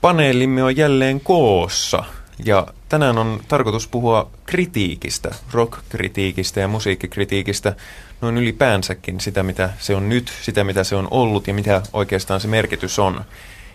[0.00, 2.04] Paneelimme on jälleen koossa
[2.44, 7.76] ja tänään on tarkoitus puhua kritiikistä, rock-kritiikistä ja musiikkikritiikistä,
[8.20, 12.40] noin ylipäänsäkin sitä, mitä se on nyt, sitä, mitä se on ollut ja mitä oikeastaan
[12.40, 13.24] se merkitys on.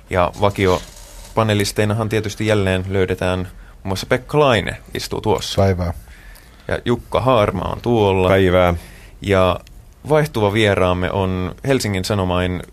[0.10, 0.82] Ja vakio
[1.36, 3.50] panelisteinahan tietysti jälleen löydetään muun
[3.84, 5.62] muassa Pekka Laine istuu tuossa.
[5.62, 5.94] Päivää.
[6.68, 8.30] Ja Jukka Haarma on tuolla.
[8.30, 8.74] Päivää.
[9.22, 9.60] Ja
[10.10, 12.64] vaihtuva vieraamme on Helsingin Sanomain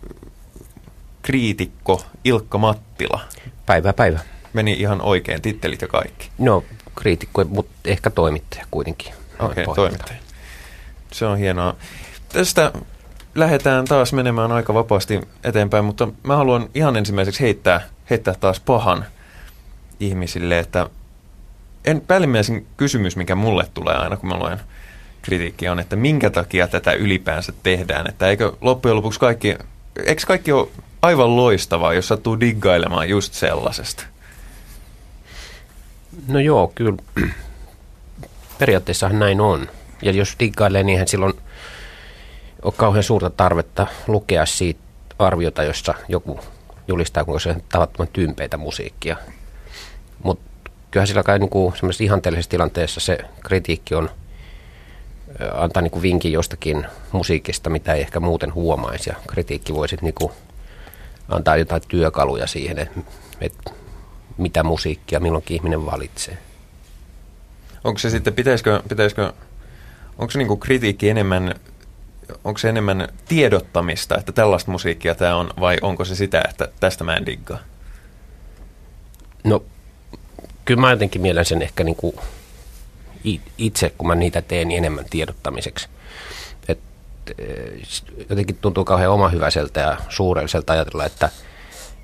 [1.21, 3.21] kriitikko Ilkka Mattila.
[3.65, 4.19] Päivä päivä.
[4.53, 6.29] Meni ihan oikein, tittelit ja kaikki.
[6.37, 6.63] No,
[6.95, 9.13] kriitikko, mutta ehkä toimittaja kuitenkin.
[9.39, 10.19] Okei, okay, toimittaja.
[11.11, 11.75] Se on hienoa.
[12.29, 12.71] Tästä
[13.35, 19.05] lähdetään taas menemään aika vapaasti eteenpäin, mutta mä haluan ihan ensimmäiseksi heittää, heittää taas pahan
[19.99, 20.89] ihmisille, että
[21.85, 24.59] en, päällimmäisin kysymys, mikä mulle tulee aina, kun mä luen
[25.21, 28.07] kritiikkiä, on, että minkä takia tätä ylipäänsä tehdään.
[28.09, 29.57] Että eikö loppujen lopuksi kaikki,
[30.05, 30.67] eikö kaikki ole
[31.01, 34.03] aivan loistavaa, jos sattuu diggailemaan just sellaisesta?
[36.27, 36.97] No joo, kyllä
[38.59, 39.69] periaatteessahan näin on.
[40.01, 41.33] Ja jos diggailee, niin silloin
[42.61, 44.79] ole kauhean suurta tarvetta lukea siitä
[45.19, 46.39] arviota, jossa joku
[46.87, 49.17] julistaa, kuinka se on tavattoman tympeitä musiikkia.
[50.23, 54.09] Mutta kyllähän sillä kai niinku ihanteellisessa tilanteessa se kritiikki on
[55.53, 59.09] antaa niinku vinkin jostakin musiikista, mitä ei ehkä muuten huomaisi.
[59.09, 60.31] Ja kritiikki voi sitten niinku
[61.29, 62.99] antaa jotain työkaluja siihen, että
[63.41, 63.53] et
[64.37, 66.37] mitä musiikkia milloinkin ihminen valitsee.
[67.83, 69.33] Onko se sitten, pitäisikö, pitäisikö
[70.17, 71.55] onko se niinku kritiikki enemmän,
[72.43, 77.03] onko se enemmän tiedottamista, että tällaista musiikkia tämä on, vai onko se sitä, että tästä
[77.03, 77.59] mä en diggaa?
[79.43, 79.63] No,
[80.65, 82.15] kyllä mä jotenkin mielen sen ehkä niinku
[83.57, 85.89] itse, kun mä niitä teen, niin enemmän tiedottamiseksi.
[87.37, 87.81] Eh,
[88.29, 91.29] jotenkin tuntuu kauhean omahyväiseltä ja suurelliselta ajatella, että–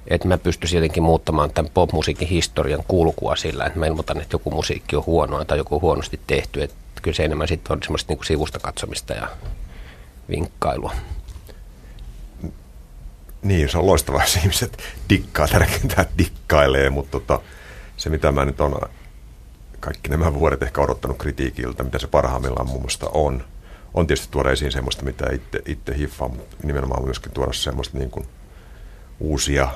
[0.07, 4.51] että mä pystyisin jotenkin muuttamaan tämän popmusiikin historian kulkua sillä, että mä ilmoitan, että joku
[4.51, 6.63] musiikki on huonoa tai joku on huonosti tehty.
[6.63, 9.27] Että kyllä se enemmän sitten on semmoista niin sivusta katsomista ja
[10.29, 10.93] vinkkailua.
[13.41, 14.77] Niin, se on loistavaa, jos ihmiset
[15.09, 17.39] dikkaa, tärkeintä, dikkailee, mutta tota,
[17.97, 18.81] se mitä mä nyt on
[19.79, 23.43] kaikki nämä vuodet ehkä odottanut kritiikiltä, mitä se parhaimmillaan muun muassa on,
[23.97, 28.11] on tietysti tuoda esiin semmoista, mitä itse, itse hiffaa, mutta nimenomaan myöskin tuoda semmoista niin
[28.11, 28.27] kuin
[29.19, 29.69] uusia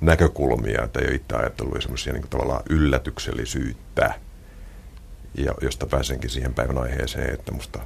[0.00, 4.14] näkökulmia, että ei ole itse ajatellut semmoisia niin tavallaan yllätyksellisyyttä,
[5.34, 7.78] ja josta pääsenkin siihen päivän aiheeseen, että musta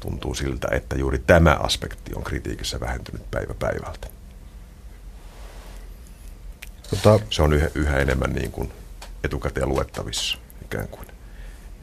[0.00, 4.08] tuntuu siltä, että juuri tämä aspekti on kritiikissä vähentynyt päivä päivältä.
[6.90, 8.72] Tota, se on yhä, yhä enemmän niin kuin
[9.24, 11.06] etukäteen luettavissa ikään kuin.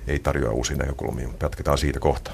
[0.07, 2.31] Ei tarjoa uusia näkökulmia, mutta jatketaan siitä kohta.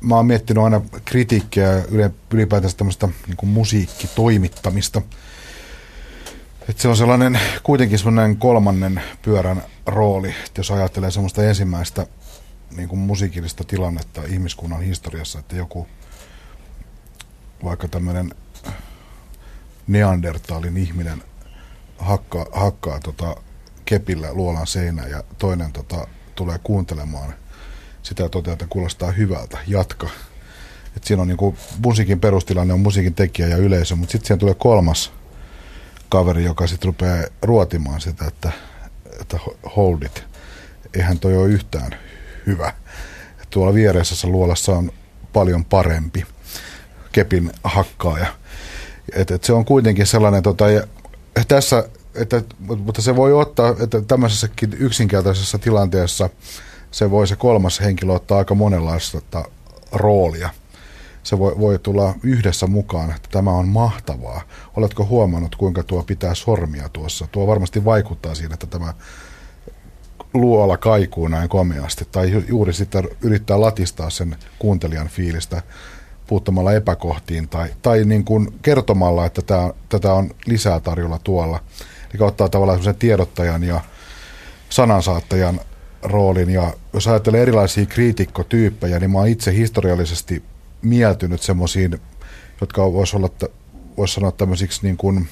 [0.00, 1.82] Mä oon miettinyt aina kritiikkiä
[2.30, 5.02] ylipäätänsä tämmöistä niin musiikkitoimittamista–
[6.68, 12.06] että se on sellainen kuitenkin sellainen kolmannen pyörän rooli, että jos ajattelee semmoista ensimmäistä
[12.76, 15.86] niin kuin musiikillista tilannetta ihmiskunnan historiassa, että joku
[17.64, 18.34] vaikka tämmöinen
[19.86, 21.22] neandertaalin ihminen
[21.98, 23.36] hakkaa, hakkaa tota
[23.84, 27.34] kepillä luolan seinä ja toinen tota, tulee kuuntelemaan
[28.08, 30.08] sitä toteaa, että kuulostaa hyvältä, jatka.
[30.96, 34.38] Et siinä on niin kuin, musiikin perustilanne on musiikin tekijä ja yleisö, mutta sitten siihen
[34.38, 35.12] tulee kolmas
[36.08, 38.52] kaveri, joka sitten rupeaa ruotimaan sitä, että,
[39.20, 39.38] että
[39.76, 40.24] hold it.
[40.94, 41.90] Eihän toi ole yhtään
[42.46, 42.72] hyvä.
[43.50, 44.92] Tuolla viereisessä luolassa on
[45.32, 46.26] paljon parempi
[47.12, 48.26] kepin hakkaaja.
[49.12, 50.82] Et, et se on kuitenkin sellainen, tota, ja
[51.48, 56.30] tässä, että, mutta se voi ottaa, että tämmöisessäkin yksinkertaisessa tilanteessa
[56.98, 59.44] se voi se kolmas henkilö ottaa aika monenlaista
[59.92, 60.50] roolia–
[61.28, 64.40] se voi, voi tulla yhdessä mukaan, että tämä on mahtavaa.
[64.76, 67.28] Oletko huomannut, kuinka tuo pitää sormia tuossa?
[67.32, 68.94] Tuo varmasti vaikuttaa siihen, että tämä
[70.34, 72.04] luola kaikuu näin komeasti.
[72.12, 75.62] Tai juuri sitten yrittää latistaa sen kuuntelijan fiilistä
[76.26, 81.60] puuttumalla epäkohtiin tai, tai niin kuin kertomalla, että tämä, tätä on lisää tarjolla tuolla.
[82.14, 83.80] Eli ottaa tavallaan sen tiedottajan ja
[84.70, 85.60] sanansaattajan
[86.02, 86.50] roolin.
[86.50, 90.42] Ja jos ajattelee erilaisia kriitikkotyyppejä, niin mä oon itse historiallisesti
[90.82, 92.00] mieltynyt semmoisiin,
[92.60, 93.30] jotka voisi olla,
[93.96, 95.28] voisi sanoa tämmöisiksi niin kuin,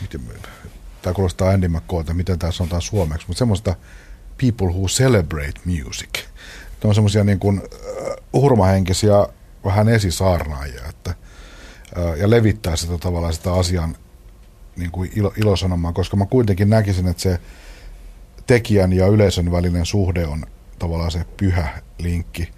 [0.00, 0.20] miten,
[1.02, 3.74] tämä kuulostaa Andy McCoylta, miten tämä sanotaan suomeksi, mutta semmoista
[4.38, 6.10] people who celebrate music.
[6.84, 7.62] Ne on semmoisia niin kuin
[8.32, 9.26] hurmahenkisiä
[9.64, 11.14] vähän esisaarnaajia, että,
[12.16, 13.96] ja levittää sitä tavallaan sitä asian
[14.80, 17.40] niin kuin ilo, ilosanomaa, koska mä kuitenkin näkisin, että se
[18.46, 20.46] tekijän ja yleisön välinen suhde on
[20.78, 22.48] tavallaan se pyhä linkki,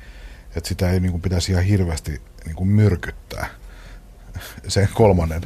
[0.57, 3.47] että sitä ei niin kuin, pitäisi ihan hirveästi niin kuin myrkyttää.
[4.69, 5.43] sen kolmannen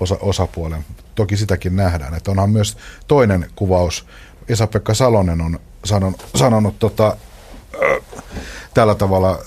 [0.00, 0.84] osa, osapuolen.
[1.14, 2.76] Toki sitäkin nähdään, että onhan myös
[3.08, 4.06] toinen kuvaus.
[4.48, 7.16] Esa-Pekka Salonen on sanon, sanonut tota,
[7.74, 8.22] äh,
[8.74, 9.38] tällä tavalla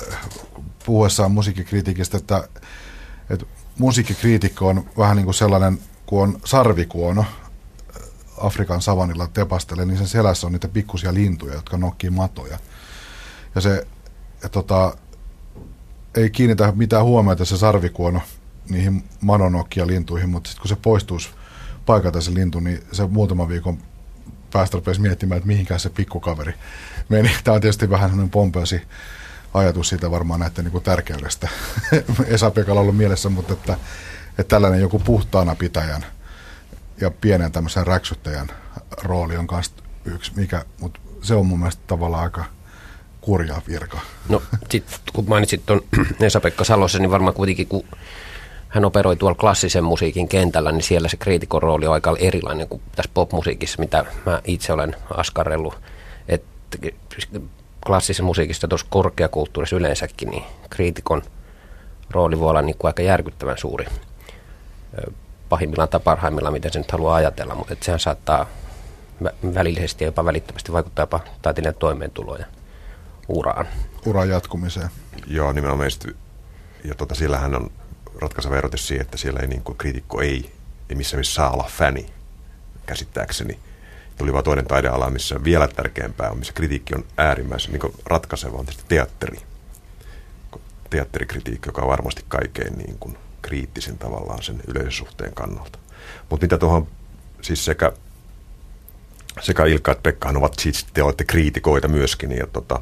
[0.86, 2.48] puhuessaan musiikkikritiikistä, että,
[3.30, 3.46] että
[3.78, 5.80] musiikkikriitikko on vähän niin kuin sellainen,
[6.12, 7.26] kun on sarvikuono,
[8.38, 12.58] Afrikan savanilla tepastelee, niin sen selässä on niitä pikkusia lintuja, jotka nokkii matoja.
[13.56, 13.88] Ja se
[14.44, 14.98] ja tota,
[16.16, 18.22] ei kiinnitä mitään huomiota se sarvikuono
[18.70, 21.30] niihin manonokkia lintuihin, mutta sitten kun se poistuisi
[21.86, 23.78] paikalta se lintu, niin se muutaman viikon
[24.54, 26.54] päästä rupesi miettimään, että mihinkään se pikkukaveri
[27.10, 27.32] meni.
[27.44, 28.82] Tämä on tietysti vähän semmoinen pompeusi
[29.54, 31.50] ajatus siitä varmaan näiden niin kuin tärkeydestä.
[32.28, 33.78] Esa-Pekalla ollut mielessä, mutta että,
[34.40, 36.06] että tällainen joku puhtaana pitäjän
[37.02, 38.48] ja pienen tämmöisen räksyttäjän
[39.04, 39.72] rooli on myös
[40.06, 42.46] yksi, mikä, mutta se on mun mielestä tavallaan aika
[43.22, 44.00] kurja virka.
[44.30, 45.82] No sit, kun mainitsit tuon
[46.20, 47.84] Esa-Pekka Salosen, niin varmaan kuitenkin kun
[48.68, 52.82] hän operoi tuolla klassisen musiikin kentällä, niin siellä se kriitikon rooli on aika erilainen kuin
[52.96, 55.80] tässä popmusiikissa, mitä mä itse olen askarrellut.
[56.28, 56.78] Että
[57.86, 61.22] klassisen musiikista tuossa korkeakulttuurissa yleensäkin, niin kriitikon
[62.10, 63.86] rooli voi olla niin kuin aika järkyttävän suuri
[65.50, 68.46] pahimmillaan tai parhaimmillaan, miten se nyt haluaa ajatella, mutta että sehän saattaa
[69.54, 72.46] välillisesti ja jopa välittömästi vaikuttaa jopa taiteilijan toimeentuloon ja
[73.28, 73.68] uraan.
[74.06, 74.90] Uran jatkumiseen.
[75.28, 75.90] Joo, nimenomaan.
[76.84, 77.72] Ja tota, siellähän on
[78.22, 80.52] ratkaiseva erotus siihen, että siellä ei niin kuin, kriitikko ei,
[80.90, 82.06] ei missä missä saa olla fäni,
[82.86, 83.60] käsittääkseni.
[84.18, 88.66] Tuli vaan toinen taideala, missä vielä tärkeämpää on, missä kritiikki on äärimmäisen niin ratkaiseva, on
[88.66, 89.38] tietysti teatteri.
[90.90, 95.80] Teatterikritiikki, joka on varmasti kaikkein niin kuin, kriittisin tavallaan sen yleisösuhteen kannalta.
[96.30, 96.88] Mutta mitä tuohon,
[97.42, 97.92] siis sekä,
[99.40, 102.82] sekä Ilkka että Pekkahan ovat siis, te olette kriitikoita myöskin, ja tota,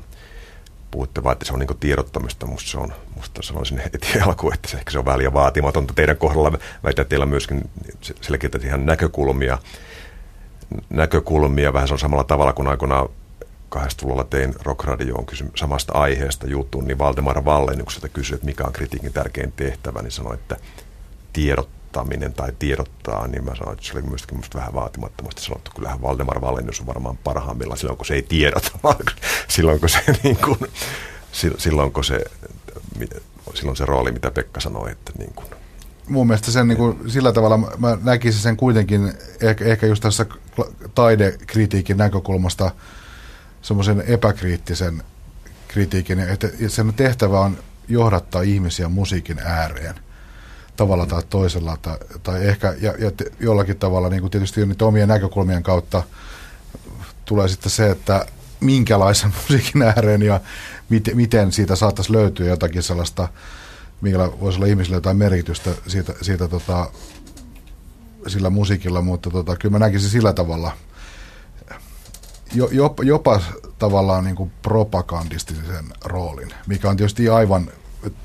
[0.92, 2.46] puhutte vaan, että se on niin tiedottamista.
[2.46, 5.94] Musta, se on, musta sanoisin heti alkuun, että se, ehkä se on vähän liian vaatimatonta
[5.94, 6.60] teidän kohdalla.
[6.84, 7.70] Väitän, teillä myöskin
[8.22, 9.58] selkeitä ihan näkökulmia,
[10.90, 13.10] näkökulmia vähän se on samalla tavalla kuin aikoinaan
[13.76, 19.14] 80-luvulla tein Rockradioon kysy- samasta aiheesta jutun, niin Valdemar Vallennukselta kysyi, että mikä on kritiikin
[19.14, 20.58] tärkein tehtävä, niin sanoi, että
[21.34, 25.72] tiedottaminen tai tiedottaa, niin mä sanoin, että se oli myöskin musta vähän vaatimattomasti sanottu.
[25.76, 28.98] Kyllähän Valdemar Vallennus on varmaan parhaimmillaan silloin, kun se ei tiedota, vaan
[29.48, 30.60] silloin, kun se, niin kuin,
[31.58, 32.26] silloin, kun se,
[33.54, 35.48] silloin se rooli, mitä Pekka sanoi, että niin kuin,
[36.10, 40.26] mun mielestä sen niin kuin, sillä tavalla mä näkisin sen kuitenkin ehkä, ehkä just tässä
[40.96, 42.72] taidekritiikin näkökulmasta
[43.62, 45.04] semmoisen epäkriittisen
[45.68, 47.58] kritiikin, että sen tehtävä on
[47.88, 49.96] johdattaa ihmisiä musiikin ääreen
[50.76, 55.08] tavalla tai toisella, tai, tai ehkä ja, ja jollakin tavalla niin kuin tietysti niitä omien
[55.08, 56.04] näkökulmien kautta
[57.26, 58.26] tulee sitten se, että
[58.60, 60.40] minkälaisen musiikin ääreen ja
[60.90, 63.28] miten, miten siitä saattaisi löytyä jotakin sellaista,
[64.02, 66.92] millä voisi olla ihmisille jotain merkitystä siitä, siitä tota,
[68.28, 70.72] sillä musiikilla, mutta tota, kyllä mä näkisin sillä tavalla–
[72.72, 73.42] jopa, jopa
[73.80, 77.72] tavallaan niin kuin propagandistisen roolin, mikä on tietysti aivan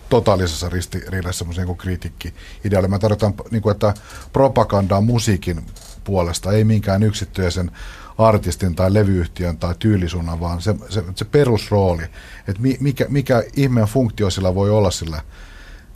[0.08, 2.34] totaalisessa ristiriidassa semmoisen niin kritiikki
[2.64, 2.88] ideaali.
[2.88, 3.94] Mä tarkoitan, niin kuin, että
[4.32, 5.66] propaganda on musiikin
[6.04, 7.70] puolesta, ei minkään yksittäisen
[8.18, 12.02] artistin tai levyyhtiön tai tyylisuunnan, vaan se, se, se perusrooli,
[12.48, 15.22] että mikä, mikä ihmeen funktio sillä voi olla sillä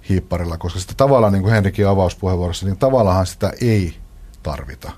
[0.08, 3.96] hiipparilla, koska sitä tavallaan, niin kuin Henrikin avauspuheenvuorossa, niin tavallaan sitä ei
[4.42, 4.92] tarvita.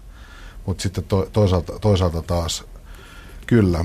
[0.66, 2.64] Mutta sitten to, toisaalta, toisaalta taas
[3.50, 3.84] Kyllä,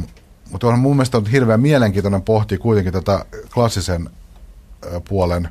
[0.51, 4.10] mutta on mun mielestä on hirveän mielenkiintoinen pohtia kuitenkin tätä klassisen
[5.10, 5.50] puolen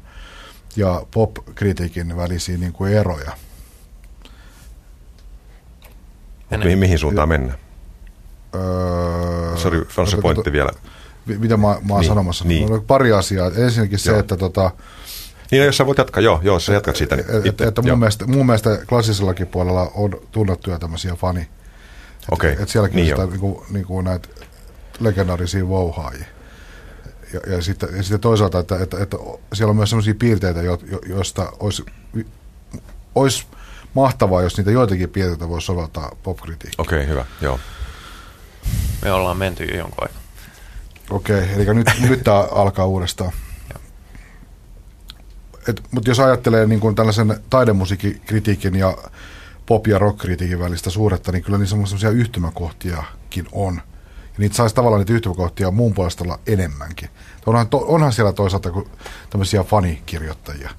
[0.76, 3.32] ja pop-kritiikin välisiä niin kuin eroja.
[6.50, 7.58] Mihin, mihin suuntaan mennään?
[8.54, 10.70] Öö, Sori, on se pointti vielä.
[11.26, 12.44] Mitä mä, mä oon niin, sanomassa?
[12.44, 12.68] Niin.
[12.86, 13.50] Pari asiaa.
[13.56, 14.14] Ensinnäkin joo.
[14.14, 14.70] se, että tota,
[15.50, 17.16] niin, no, jos sä voit jatkaa, joo, joo sä jatkat siitä.
[17.16, 21.48] Niin että, että mun, mielestä, mun mielestä klassisellakin puolella on tunnettuja tämmöisiä fani,
[22.30, 22.56] Okay.
[22.60, 24.28] Et, sielläkin niin sitä, niinku, niinku näitä
[25.00, 26.26] legendaarisia vouhaajia.
[27.32, 29.16] Ja, ja, sitten, ja sitten toisaalta, että, että, että
[29.52, 31.84] siellä on myös sellaisia piirteitä, jo, jo, joista olisi,
[33.14, 33.46] olisi
[33.94, 36.86] mahtavaa, jos niitä joitakin piirteitä voisi soveltaa popkritiikkaan.
[36.86, 37.60] Okei, okay, hyvä, joo.
[39.02, 40.22] Me ollaan menty jo jonkun aikaa.
[41.10, 43.32] Okei, okay, eli nyt, nyt tämä alkaa uudestaan.
[45.68, 48.96] Et, mutta jos ajattelee niin kuin tällaisen taidemusiikkikritiikin ja
[49.66, 53.74] pop- ja rock-kritiikin välistä suuretta, niin kyllä niissä semmoisia yhtymäkohtiakin on.
[54.16, 57.08] Ja niitä saisi tavallaan niitä yhtymäkohtia muun puolesta olla enemmänkin.
[57.46, 58.70] Onhan, to, onhan siellä toisaalta
[59.30, 60.70] tämmöisiä fanikirjoittajia.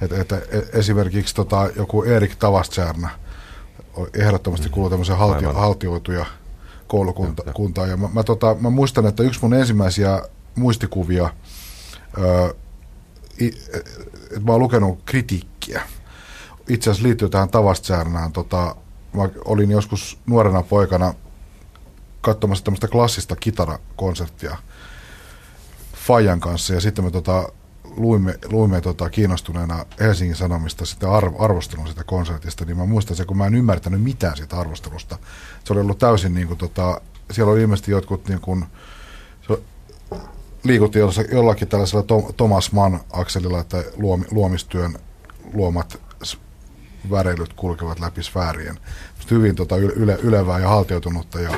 [0.00, 3.10] Et, et, et, esimerkiksi tota, joku Erik Tavastjärnä
[4.14, 6.26] ehdottomasti kuuluu tämmöisen haltio, haltioituja
[6.86, 7.90] koulukuntaan.
[7.90, 10.22] Ja mä, mä, tota, mä muistan, että yksi mun ensimmäisiä
[10.54, 11.30] muistikuvia,
[12.18, 12.54] öö,
[13.40, 15.82] että mä oon lukenut kritiikkiä
[16.68, 18.32] itse asiassa liittyy tähän tavastsäännään.
[18.32, 18.76] Tota,
[19.12, 21.14] mä olin joskus nuorena poikana
[22.20, 24.56] katsomassa tämmöistä klassista kitarakonserttia
[25.94, 27.48] Fajan kanssa ja sitten me tota,
[27.96, 33.24] luimme, luimme tota, kiinnostuneena Helsingin Sanomista sitä arv, arvostelun sitä konsertista, niin mä muistan se,
[33.24, 35.18] kun mä en ymmärtänyt mitään siitä arvostelusta.
[35.64, 37.00] Se oli ollut täysin niin kuin, tota,
[37.30, 38.64] siellä oli ilmeisesti jotkut niin kuin,
[39.46, 39.62] se
[40.64, 42.04] liikuttiin jollakin tällaisella
[42.36, 44.98] Thomas Mann-akselilla, että luomi, luomistyön
[45.54, 46.00] luomat
[47.10, 48.78] väreilyt kulkevat läpi sfäärien.
[49.30, 51.50] Hyvin tota, yle, ylevää ja haltioitunutta ja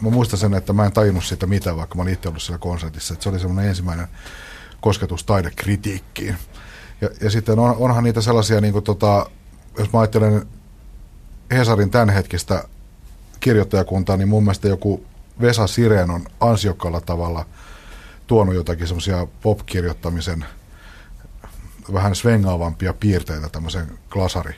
[0.00, 2.58] mä muistan sen, että mä en tajunnut siitä mitään, vaikka mä olin itse ollut siellä
[2.58, 3.14] konsertissa.
[3.14, 4.08] Että se oli semmoinen ensimmäinen
[4.80, 6.36] kosketus taidekritiikkiin.
[7.00, 9.30] Ja, ja sitten on, onhan niitä sellaisia, niin kuin tota,
[9.78, 10.46] jos mä ajattelen
[11.50, 12.64] Hesarin tämänhetkistä
[13.40, 15.04] kirjoittajakuntaa, niin mun mielestä joku
[15.40, 17.46] Vesa Siren on ansiokkaalla tavalla
[18.26, 20.44] tuonut jotakin semmoisia pop-kirjoittamisen
[21.92, 24.54] vähän svengaavampia piirteitä tämmöisen glasari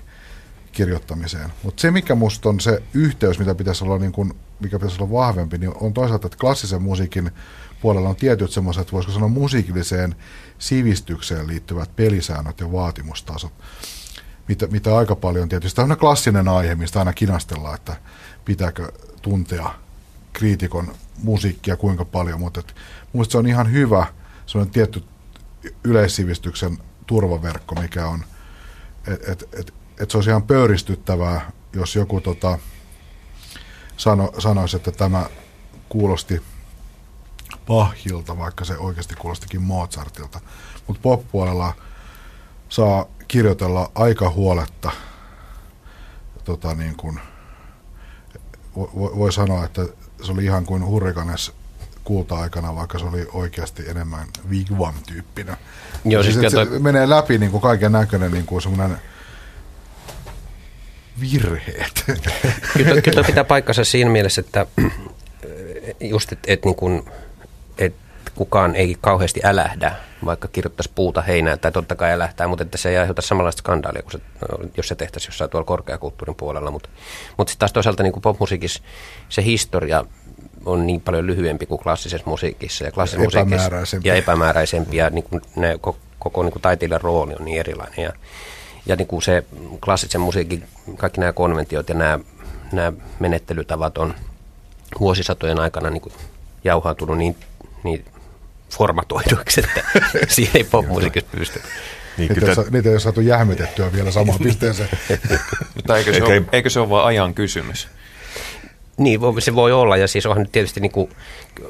[0.73, 1.51] kirjoittamiseen.
[1.63, 5.13] Mutta se, mikä musta on se yhteys, mitä pitäisi olla, niin kun, mikä pitäisi olla
[5.13, 7.31] vahvempi, niin on toisaalta, että klassisen musiikin
[7.81, 10.15] puolella on tietyt semmoiset, voisiko sanoa musiikilliseen
[10.59, 13.53] sivistykseen liittyvät pelisäännöt ja vaatimustasot,
[14.49, 15.77] mitä, mitä aika paljon tietysti.
[15.77, 17.97] Tämä on klassinen aihe, mistä aina kinastellaan, että
[18.45, 19.75] pitääkö tuntea
[20.33, 22.63] kriitikon musiikkia kuinka paljon, mutta
[23.13, 24.07] minusta se on ihan hyvä
[24.47, 25.05] semmoinen tietty
[25.85, 28.25] yleissivistyksen turvaverkko, mikä on,
[29.07, 32.59] että et, et, et se olisi ihan pöyristyttävää, jos joku tota,
[33.97, 35.27] sano, sanoisi, että tämä
[35.89, 36.43] kuulosti
[37.67, 40.41] Bachilta, vaikka se oikeasti kuulostikin Mozartilta.
[40.87, 41.73] Mutta pop-puolella
[42.69, 44.91] saa kirjoitella aika huoletta.
[46.45, 47.21] Tota niin kuin,
[48.77, 49.83] voi, voi sanoa, että
[50.23, 51.53] se oli ihan kuin Hurrikanes
[52.05, 55.57] kulta-aikana, vaikka se oli oikeasti enemmän Wigwam-tyyppinen.
[56.05, 58.99] Joo, siis, siis se menee läpi niin kuin kaiken näköinen niin kuin semmoinen
[61.21, 62.05] virheet.
[62.77, 64.67] Kyllä, kyllä pitää paikkansa siinä mielessä, että
[66.01, 67.05] just, että et, niin
[67.79, 67.95] et
[68.35, 72.91] kukaan ei kauheasti älähdä, vaikka kirjoittaisi puuta heinää, tai totta kai älähtää, mutta että se
[72.91, 74.19] ei aiheuta samanlaista skandaalia, kuin se,
[74.77, 76.71] jos se tehtäisiin jossain tuolla korkeakulttuurin puolella.
[76.71, 76.89] Mutta,
[77.39, 78.83] mutta sitten taas toisaalta niin popmusiikissa
[79.29, 80.05] se historia
[80.65, 82.85] on niin paljon lyhyempi kuin klassisessa musiikissa.
[82.85, 83.71] Ja klassisessa musiikissa
[84.05, 88.03] ja epämääräisempi, ja niin kuin ne, koko, koko niin kuin taiteilijan rooli on niin erilainen.
[88.03, 88.13] Ja,
[88.87, 89.45] ja niin kuin se
[89.85, 90.65] klassisen musiikin,
[90.97, 92.19] kaikki nämä konventiot ja nämä,
[92.73, 94.15] nämä menettelytavat on
[95.01, 96.13] vuosisatojen aikana niin kuin
[96.65, 97.37] jauhautunut niin,
[97.85, 98.05] niin
[98.71, 99.83] formatoiduiksi, että
[100.29, 101.61] siihen ei popmusiikista pysty.
[102.19, 104.89] Niin, niitä, kyllä, niitä ei ole saatu jähmetettyä vielä samaan pisteeseen.
[105.75, 107.89] Mutta eikö se, ole, eikö se ole vain ajan kysymys?
[108.99, 111.11] Niin, se voi olla, ja siis onhan nyt tietysti niin kuin,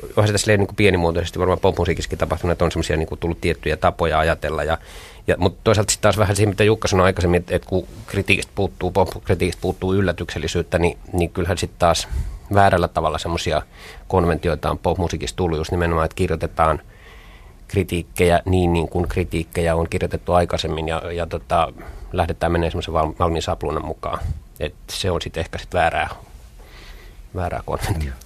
[0.08, 3.76] onhan se tässä niin kuin pienimuotoisesti varmaan popmusiikissakin tapahtunut, että on semmoisia niin tullut tiettyjä
[3.76, 4.78] tapoja ajatella, ja,
[5.26, 8.52] ja, mutta toisaalta sitten taas vähän siihen, mitä Jukka sanoi aikaisemmin, että, että kun kritiikistä
[8.54, 12.08] puuttuu, popkritiikistä puuttuu yllätyksellisyyttä, niin, niin kyllähän sitten taas
[12.54, 13.62] väärällä tavalla semmoisia
[14.08, 16.80] konventioita on popmusiikissa tullut just nimenomaan, että kirjoitetaan
[17.68, 21.72] kritiikkejä niin, niin kuin kritiikkejä on kirjoitettu aikaisemmin, ja, ja tota,
[22.12, 24.18] lähdetään menemään semmoisen valmiin sapluunan mukaan.
[24.60, 26.08] Et se on sitten ehkä sit väärää
[27.34, 28.16] väärää konventioa.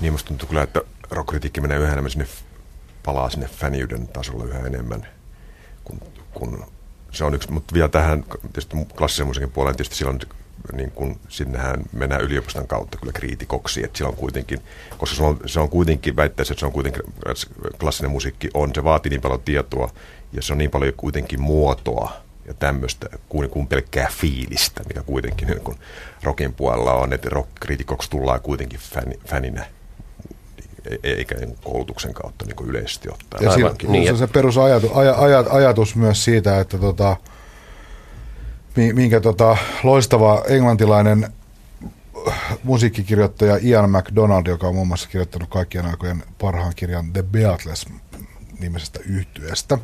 [0.00, 0.80] Niin musta tuntuu kyllä, että
[1.10, 2.26] rockkritiikki menee yhä enemmän sinne,
[3.04, 5.06] palaa sinne fäniyden tasolla yhä enemmän,
[5.84, 6.00] kun,
[6.34, 6.64] kun
[7.12, 10.18] se on yksi, mutta vielä tähän tietysti klassisen musiikin puoleen tietysti silloin
[10.72, 14.60] niin kun, sinnehän mennään yliopiston kautta kyllä kriitikoksi, että silloin kuitenkin,
[14.98, 17.02] koska se on, se on kuitenkin, väittäisi, että se on kuitenkin,
[17.80, 19.90] klassinen musiikki on, se vaatii niin paljon tietoa
[20.32, 22.12] ja se on niin paljon kuitenkin muotoa,
[22.46, 25.76] ja tämmöistä kuin, kuin pelkkää fiilistä, mikä kuitenkin niin kun
[26.22, 29.66] rockin puolella on, että rock-kritikoksi tullaan kuitenkin fän, fäninä
[31.02, 33.44] eikä niin koulutuksen kautta niin yleisesti ottaen.
[33.44, 37.16] Ja siinä, niin, se, se perusajatus aj, aj, ajatus myös siitä, että tota,
[38.92, 41.32] minkä tota, loistava englantilainen
[42.64, 47.86] musiikkikirjoittaja Ian MacDonald, joka on muun muassa kirjoittanut kaikkien aikojen parhaan kirjan The Beatles
[48.60, 49.78] nimisestä yhtyeestä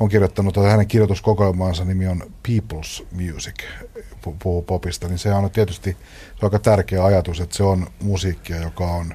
[0.00, 3.54] on kirjoittanut, että hänen kirjoituskokoelmaansa nimi on People's Music,
[4.42, 8.56] puhuu popista, niin se on tietysti se on aika tärkeä ajatus, että se on musiikkia,
[8.56, 9.14] joka on,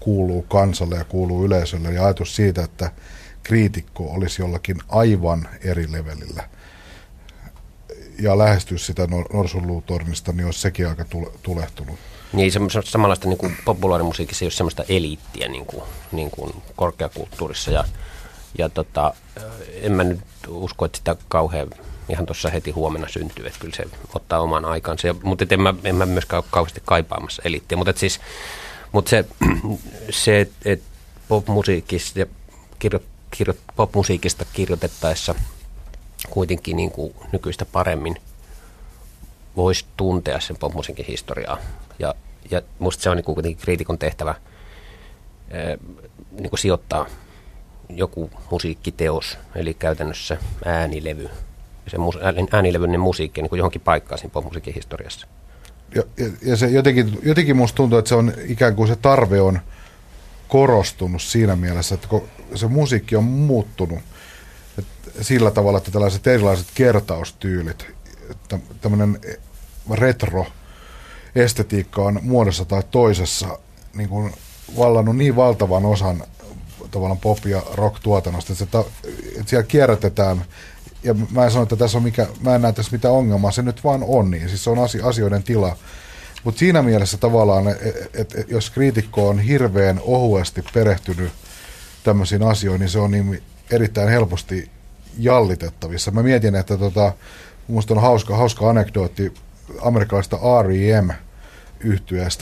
[0.00, 2.90] kuuluu kansalle ja kuuluu yleisölle, ja ajatus siitä, että
[3.42, 6.48] kriitikko olisi jollakin aivan eri levelillä
[8.18, 11.98] ja lähestyä sitä nor- norsunluutornista, niin olisi sekin aika tule- tulehtunut.
[12.32, 17.70] Niin, semmoista samanlaista niin kuin populaarimusiikissa ei ole semmoista eliittiä niin kuin, niin kuin korkeakulttuurissa
[17.70, 17.84] ja
[18.58, 19.14] ja tota,
[19.82, 21.70] en mä nyt usko, että sitä kauhean
[22.08, 25.06] ihan tuossa heti huomenna syntyy, että kyllä se ottaa oman aikansa.
[25.06, 27.78] Ja, mutta en mä, en mä myöskään ole kauheasti kaipaamassa eliittiä.
[27.78, 28.20] Mutta siis,
[28.92, 29.24] mutta se,
[30.10, 30.82] se että et
[31.28, 32.26] popmusiikista ja
[32.78, 35.34] kirjo, kirjo, popmusiikista kirjoitettaessa
[36.30, 38.16] kuitenkin niin kuin nykyistä paremmin
[39.56, 41.58] voisi tuntea sen popmusiikin historiaa.
[41.98, 42.14] Ja,
[42.50, 44.34] ja musta se on niin kuitenkin kriitikon tehtävä
[46.30, 47.06] niin kuin sijoittaa
[47.88, 51.28] joku musiikkiteos, eli käytännössä äänilevy,
[51.88, 51.96] se
[52.52, 55.26] äänilevyinen musiikki niin kuin johonkin paikkaan siinä popmusiikin historiassa.
[55.94, 56.02] Ja,
[56.42, 59.60] ja, se jotenkin, jotenkin musta tuntuu, että se on ikään kuin se tarve on
[60.48, 62.08] korostunut siinä mielessä, että
[62.54, 63.98] se musiikki on muuttunut
[64.78, 67.86] että sillä tavalla, että tällaiset erilaiset kertaustyylit,
[68.80, 69.20] tämmöinen
[69.90, 70.46] retro
[71.34, 73.58] estetiikka on muodossa tai toisessa
[73.94, 74.32] niin kuin
[74.76, 76.24] vallannut niin valtavan osan
[76.90, 78.84] tavallaan pop- ja rock-tuotannosta, että,
[79.38, 80.44] että siellä kierrätetään
[81.02, 83.62] ja mä en sano, että tässä on mikä, mä en näe tässä mitään ongelmaa, se
[83.62, 85.76] nyt vaan on niin, siis se on asioiden tila.
[86.44, 91.32] Mutta siinä mielessä tavallaan, että et, et, jos kriitikko on hirveän ohuesti perehtynyt
[92.04, 94.70] tämmöisiin asioihin, niin se on niin erittäin helposti
[95.18, 96.10] jallitettavissa.
[96.10, 97.12] Mä mietin, että tota,
[97.68, 99.34] musta on hauska, hauska anekdootti
[99.82, 101.10] amerikkalaista R.E.M.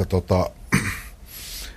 [0.09, 0.51] tota,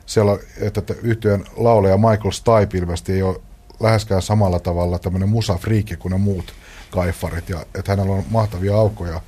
[0.06, 3.42] siellä, että yhtyeen lauleja Michael Stipe ilmeisesti ei ole
[3.80, 6.54] läheskään samalla tavalla tämmöinen musafriikki kuin ne muut
[6.92, 9.22] kaifarit, ja että hänellä on mahtavia aukkoja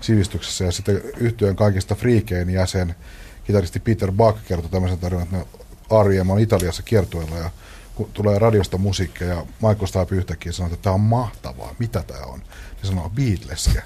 [0.00, 2.94] sivistyksessä, ja sitten yhtyeen kaikista friikein jäsen,
[3.44, 5.36] kitaristi Peter Buck kertoi tämmöisen tarinan, että
[6.24, 7.50] ne on Italiassa kiertueella, ja
[7.94, 12.24] kun tulee radiosta musiikkia, ja Michael Stipe yhtäkkiä sanoo, että tämä on mahtavaa, mitä tämä
[12.24, 12.38] on?
[12.38, 13.82] Ne sanoo Beatlesia.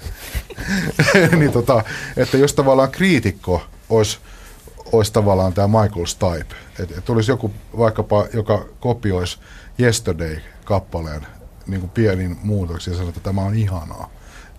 [1.39, 1.83] niin tota,
[2.17, 4.19] että jos tavallaan kriitikko olisi
[4.91, 6.55] olisi tavallaan tämä Michael Stipe.
[6.79, 9.39] Että et olisi joku vaikkapa, joka kopioisi
[9.79, 11.27] Yesterday-kappaleen
[11.71, 14.09] niin kuin pienin muutoksia ja sanoo, että tämä on ihanaa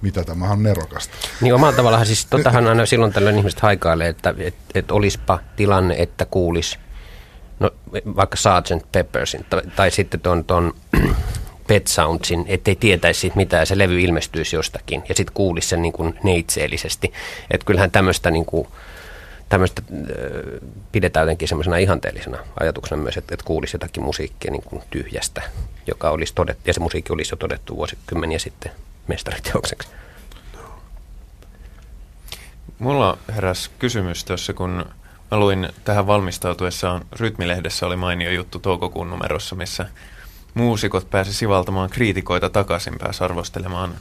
[0.02, 1.14] mitä tämä on nerokasta.
[1.40, 5.94] Niin omalla tavallaan siis totahan aina silloin tällöin ihmiset haikailee, että et, et olisipa tilanne,
[5.98, 6.78] että kuulis
[7.60, 7.70] no,
[8.16, 8.92] vaikka Sgt.
[8.92, 10.74] Peppersin tai, tai sitten tuon, tuon
[11.68, 15.92] Pet Soundsin, ettei tietäisi siitä mitään, se levy ilmestyisi jostakin ja sitten kuulisi sen niin
[15.92, 17.12] kuin neitseellisesti.
[17.50, 18.68] Että kyllähän tämmöistä niin kuin,
[19.52, 19.82] tämmöistä
[20.92, 25.42] pidetään jotenkin semmoisena ihanteellisena ajatuksena myös, että, että kuulisi jotakin musiikkia niin kuin tyhjästä,
[25.86, 28.72] joka olisi todettu, ja se musiikki olisi jo todettu vuosikymmeniä sitten
[29.08, 29.88] mestariteokseksi.
[32.78, 34.84] Mulla heräs kysymys tuossa, kun
[35.30, 39.88] mä luin tähän valmistautuessaan, Rytmilehdessä oli mainio juttu toukokuun numerossa, missä
[40.54, 43.94] muusikot pääsi sivaltamaan kriitikoita takaisin, pääsi arvostelemaan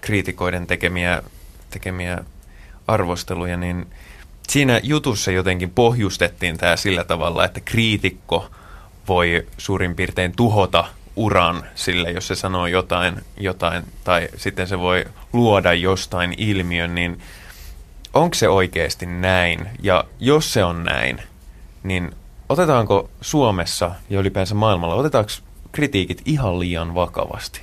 [0.00, 1.22] kriitikoiden tekemiä,
[1.70, 2.24] tekemiä
[2.86, 3.86] arvosteluja, niin–
[4.50, 8.50] siinä jutussa jotenkin pohjustettiin tämä sillä tavalla, että kriitikko
[9.08, 10.84] voi suurin piirtein tuhota
[11.16, 17.20] uran sille, jos se sanoo jotain, jotain tai sitten se voi luoda jostain ilmiön, niin
[18.14, 19.68] onko se oikeasti näin?
[19.82, 21.22] Ja jos se on näin,
[21.82, 22.14] niin
[22.48, 25.30] otetaanko Suomessa ja ylipäänsä maailmalla, otetaanko
[25.72, 27.60] kritiikit ihan liian vakavasti?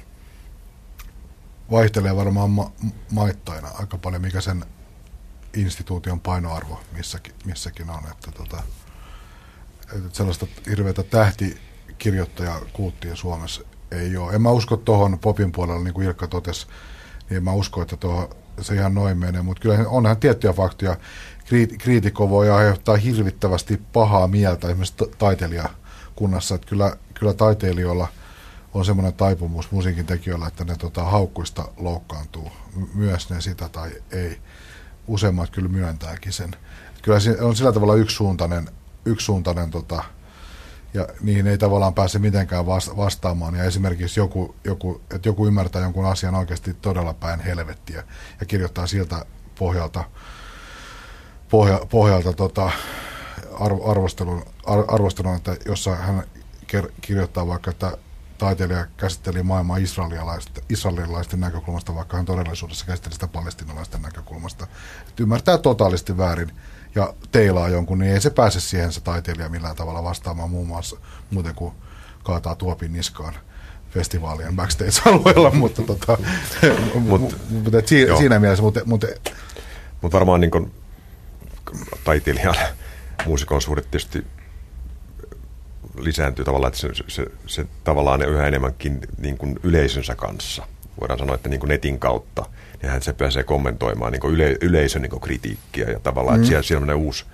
[1.71, 2.71] Vaihtelee varmaan ma-
[3.11, 4.65] maittain aika paljon, mikä sen
[5.55, 8.03] instituution painoarvo missäkin, missäkin on.
[8.11, 8.63] Että tota,
[9.93, 14.33] että sellaista hirveätä tähtikirjoittajakulttia Suomessa ei ole.
[14.33, 16.67] En mä usko tuohon popin puolella, niin kuin Ilkka totesi,
[17.29, 18.29] niin mä usko, että tuohon
[18.61, 20.97] se ihan noin menee, mutta kyllä onhan tiettyjä faktoja.
[21.77, 28.07] Kriitikko voi aiheuttaa hirvittävästi pahaa mieltä esimerkiksi taiteilijakunnassa, että kyllä, kyllä taiteilijoilla
[28.73, 32.51] on semmoinen taipumus musiikin tekijöillä, että ne tota, haukkuista loukkaantuu,
[32.93, 34.39] myös ne sitä tai ei
[35.07, 36.55] useimmat kyllä myöntääkin sen.
[37.01, 38.69] Kyllä se on sillä tavalla yksisuuntainen,
[39.05, 40.03] yksisuuntainen tota,
[40.93, 42.65] ja niihin ei tavallaan pääse mitenkään
[42.97, 43.55] vastaamaan.
[43.55, 48.03] Ja esimerkiksi joku, joku, että joku ymmärtää jonkun asian oikeasti todella päin helvettiä
[48.39, 49.25] ja kirjoittaa siltä
[49.59, 50.03] pohjalta,
[51.49, 52.71] pohja, pohjalta tota,
[53.85, 54.45] arvostelun,
[54.87, 56.23] arvostelun, että jossa hän
[57.01, 57.97] kirjoittaa vaikka, että
[58.37, 64.67] taiteilija käsitteli maailmaa israelilaisten, israelilaisten näkökulmasta, vaikka hän todellisuudessa käsitteli sitä palestinalaisten näkökulmasta.
[65.09, 66.51] Että ymmärtää totaalisti väärin
[66.95, 70.97] ja teilaa jonkun, niin ei se pääse siihen se taiteilija millään tavalla vastaamaan muun muassa
[71.31, 71.73] muuten kuin
[72.23, 73.33] kaataa tuopin niskaan
[73.89, 76.17] festivaalien backstage-alueella, mutta, tota,
[76.93, 78.63] mut, mutta et si, siinä mielessä.
[78.63, 79.07] Mutta, mutta,
[80.01, 80.73] mutta varmaan niin kuin,
[82.03, 82.55] taiteilijan
[83.25, 84.27] muusikon suhde tietysti
[85.97, 90.67] lisääntyy tavallaan, että se, se, se, se tavallaan yhä enemmänkin niin kuin yleisönsä kanssa.
[91.01, 92.45] Voidaan sanoa, että niin kuin netin kautta
[92.81, 96.41] niin hän se pääsee kommentoimaan niin kuin yle, yleisön niin kuin kritiikkiä ja tavallaan, mm.
[96.41, 97.25] että siellä, siellä on uusi,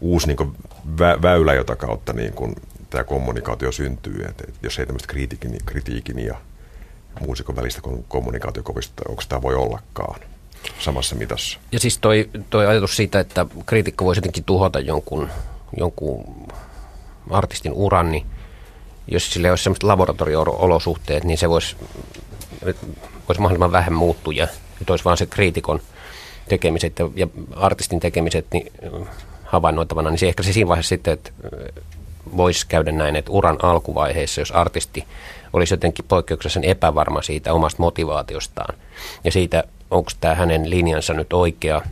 [0.00, 0.52] uusi niin kuin
[0.98, 2.54] vä, väylä, jota kautta niin kuin
[2.90, 4.24] tämä kommunikaatio syntyy.
[4.28, 6.34] Että, että jos ei tämmöistä kritiikin, kritiikin ja
[7.20, 10.20] muusikon välistä kommunikaatiokovista, onko tämä voi ollakaan
[10.78, 11.58] samassa mitassa.
[11.72, 15.28] Ja siis toi, toi ajatus siitä, että kriitikko voisi jotenkin tuhota jonkun,
[15.76, 16.46] jonkun
[17.30, 18.26] artistin uran, niin
[19.08, 21.76] jos sille olisi sellaiset laboratorio-olosuhteet, niin se voisi,
[23.28, 24.48] voisi mahdollisimman vähän muuttua ja
[24.90, 25.80] olisi vaan se kriitikon
[26.48, 28.72] tekemiset ja, ja artistin tekemiset niin,
[29.44, 31.30] havainnoitavana, niin se ehkä se siinä vaiheessa sitten, että
[32.36, 35.04] voisi käydä näin, että uran alkuvaiheessa, jos artisti
[35.52, 38.74] olisi jotenkin poikkeuksellisen epävarma siitä omasta motivaatiostaan
[39.24, 41.82] ja siitä, onko tämä hänen linjansa nyt oikea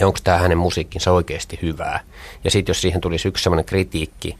[0.00, 2.00] ja onko tämä hänen musiikkinsa oikeasti hyvää.
[2.44, 4.36] Ja sitten jos siihen tulisi yksi sellainen kritiikki,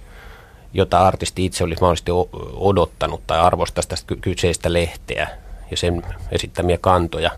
[0.74, 2.10] jota artisti itse olisi mahdollisesti
[2.54, 5.28] odottanut tai arvostaisi tästä kyseistä lehteä
[5.70, 7.30] ja sen esittämiä kantoja,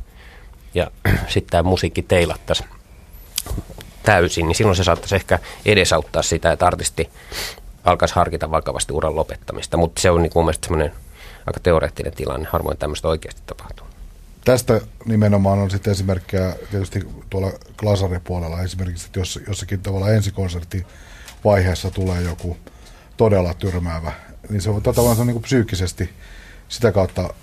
[0.75, 0.91] ja
[1.29, 2.65] sitten tämä musiikki teilattaisi
[4.03, 7.11] täysin, niin silloin se saattaisi ehkä edesauttaa sitä, että artisti
[7.85, 9.77] alkaisi harkita vakavasti uran lopettamista.
[9.77, 10.93] Mutta se on niin mun mielestä semmoinen
[11.47, 12.49] aika teoreettinen tilanne.
[12.53, 13.86] Harvoin tämmöistä oikeasti tapahtuu.
[14.47, 20.87] Tästä nimenomaan on sitten esimerkkejä tietysti tuolla Glasaripuolella esimerkiksi, että jos, jossakin tavalla ensikonsertti
[21.45, 22.57] vaiheessa tulee joku
[23.17, 24.13] todella tyrmäävä,
[24.51, 26.11] niin se on tavallaan se on niin psyykkisesti
[26.69, 27.35] sitä kautta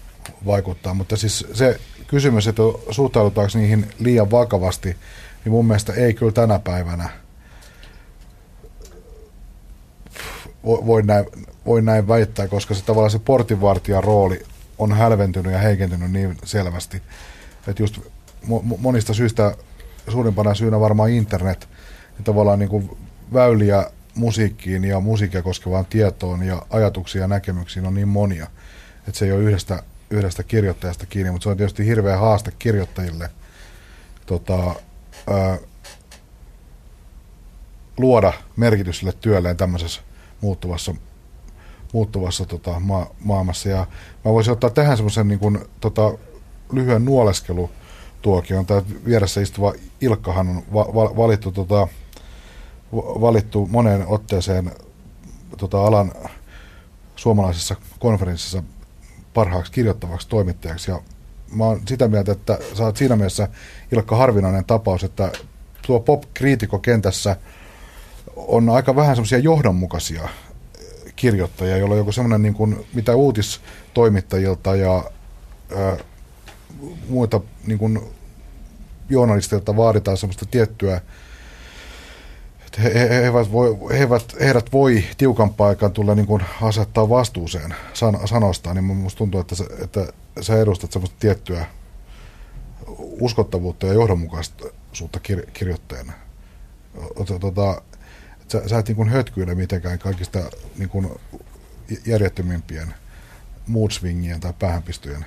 [0.46, 0.94] vaikuttaa.
[0.94, 2.62] Mutta siis se kysymys, että
[2.92, 4.98] suhtaudutaanko niihin liian vakavasti,
[5.46, 7.10] niin mun mielestä ei kyllä tänä päivänä–
[10.66, 11.26] voi näin,
[11.66, 14.46] voi näin väittää, koska se tavallaan se portinvartijan rooli
[14.78, 17.02] on hälventynyt ja heikentynyt niin selvästi,
[17.68, 18.00] että just
[18.78, 19.56] monista syistä
[20.10, 21.70] suurimpana syynä varmaan internet,
[22.18, 22.98] ja tavallaan niin kuin
[23.34, 28.48] väyliä musiikkiin ja musiikkia koskevaan tietoon ja ajatuksia ja näkemyksiin on niin monia,
[29.08, 33.30] että se ei ole yhdestä, yhdestä kirjoittajasta kiinni, mutta se on tietysti hirveä haaste kirjoittajille
[34.26, 34.76] tota,
[35.28, 35.58] ää,
[37.98, 40.02] luoda merkitys sille työlleen tämmöisessä
[40.42, 40.96] muuttuvassa,
[41.94, 43.70] muuttuvassa tota, ma- maailmassa.
[43.70, 43.88] Ja
[44.26, 46.14] mä voisin ottaa tähän semmoisen niin tota,
[46.72, 48.66] lyhyen nuoleskelutuokion.
[48.66, 51.88] Tämä vieressä istuva Ilkkahan on va- va- valittu, tota,
[52.96, 54.72] valittu moneen otteeseen
[55.58, 56.12] tota, alan
[57.16, 58.64] suomalaisessa konferenssissa
[59.34, 60.92] parhaaksi kirjoittavaksi toimittajaksi.
[60.92, 61.02] Ja
[61.56, 63.48] mä oon sitä mieltä, että sä oot siinä mielessä
[63.92, 65.32] Ilkka harvinainen tapaus, että
[65.88, 67.38] tuo pop-kriitikokentässä–
[68.36, 70.30] on aika vähän semmoisia johdonmukaisia
[71.24, 75.04] kirjoittajia, joilla on joku semmoinen, niin kuin, mitä uutistoimittajilta ja
[75.76, 75.98] ää,
[77.10, 78.00] muita niin kuin,
[79.10, 81.02] journalisteilta vaaditaan semmoista tiettyä,
[82.66, 86.44] että he, he, he, eivät voi, he, eivät, heidät voi tiukan paikan tulla niin kuin
[86.62, 90.08] asettaa vastuuseen san, sanostaan, niin minusta tuntuu, että, sä, että
[90.42, 91.66] sä edustat semmoista tiettyä
[92.98, 96.14] uskottavuutta ja johdonmukaisuutta kir, kirjoittajana.
[97.40, 97.82] Tota,
[98.54, 100.40] sä, sä et niin hötkyile mitenkään kaikista
[100.78, 101.10] niin kuin
[102.06, 102.94] järjettömimpien
[103.68, 105.26] moodswingien tai päähänpistojen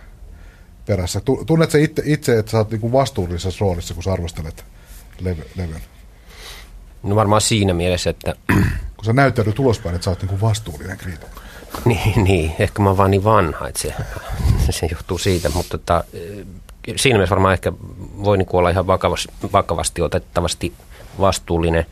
[0.87, 1.21] perässä.
[1.47, 4.65] Tunnet sä itse, itse että sä oot niin vastuullisessa roolissa, kun sä arvostelet
[5.21, 5.81] levy, levyn?
[7.03, 8.35] No varmaan siinä mielessä, että...
[8.97, 11.41] Kun sä näyttäydyt ulospäin, että sä oot niin vastuullinen kriitikko.
[11.85, 13.95] niin, niin, ehkä mä oon vaan niin vanha, että se,
[14.71, 16.05] se johtuu siitä, mutta tota,
[16.97, 17.73] siinä mielessä varmaan ehkä
[18.25, 20.73] voi niin olla ihan vakavasti, vakavasti otettavasti
[21.21, 21.87] vastuullinen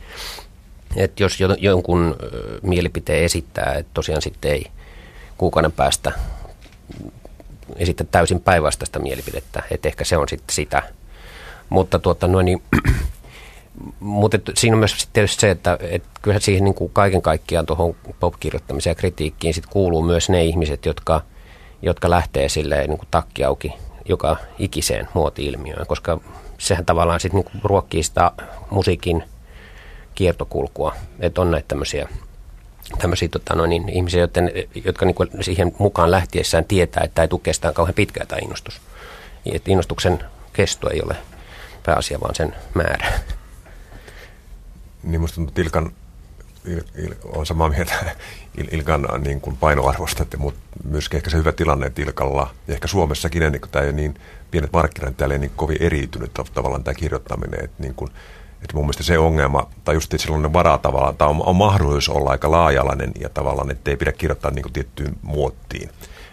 [0.95, 2.15] että jos jonkun
[2.61, 4.67] mielipiteen esittää, että tosiaan sitten ei
[5.37, 6.11] kuukauden päästä
[7.75, 10.83] esittää täysin päinvastaista mielipidettä, että ehkä se on sitten sitä.
[11.69, 12.61] Mutta tuota, noin, niin,
[13.99, 17.95] mutta siinä on myös tietysti se, että, että kyllä siihen niin kuin kaiken kaikkiaan tuohon
[18.19, 21.21] pop-kirjoittamiseen ja kritiikkiin sit kuuluu myös ne ihmiset, jotka,
[21.81, 23.73] jotka lähtee silleen niin kuin takki auki
[24.09, 26.19] joka ikiseen muoti-ilmiöön, koska
[26.57, 28.31] sehän tavallaan sitten niin ruokkii sitä
[28.69, 29.23] musiikin–
[30.15, 30.95] kiertokulkua.
[31.19, 32.09] Että on näitä tämmöisiä
[32.99, 34.51] tämmöisiä tota, no niin, ihmisiä, joten,
[34.85, 38.81] jotka niin kuin siihen mukaan lähtiessään tietää, että ei tule kestää kauhean pitkään tämä innostus.
[39.45, 40.19] Että innostuksen
[40.53, 41.15] kesto ei ole
[41.85, 43.07] pääasia, vaan sen määrä.
[45.03, 45.91] Niin musta tuntuu, että Ilkan,
[46.65, 47.93] Il, Il, on samaa mieltä
[48.57, 52.87] Il, Ilkan niin kuin painoarvosta, mutta myöskin ehkä se hyvä tilanne, että Ilkalla, ja ehkä
[52.87, 54.19] Suomessakin, niin kun tämä ei ole niin
[54.51, 58.11] pienet markkinat, täällä ei niin kovin eriytynyt tavallaan tämä kirjoittaminen, että niin kuin,
[58.63, 62.29] että mun mielestä se ongelma, tai just sellainen vara tavallaan, tai on, on mahdollisuus olla
[62.29, 65.89] aika laajalainen ja tavallaan, että ei pidä kirjoittaa niin kuin tiettyyn muottiin.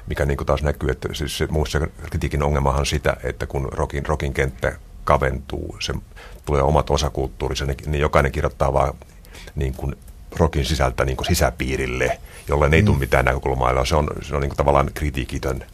[0.07, 1.81] Mikä niin kuin taas näkyy, että siis se, muun se
[2.11, 4.73] kritiikin ongelmahan on sitä, että kun rokin, rokin kenttä
[5.05, 5.95] kaventuu, se
[6.45, 8.95] tulee omat osakulttuurinsa, niin, niin jokainen kirjoittaa vaan
[9.55, 9.97] niin kuin
[10.37, 12.87] rokin sisältä niin kuin sisäpiirille, jolle ei mm.
[12.87, 13.85] tule mitään näkökulmaa.
[13.85, 15.65] Se on, se on niin kuin tavallaan kritiikitön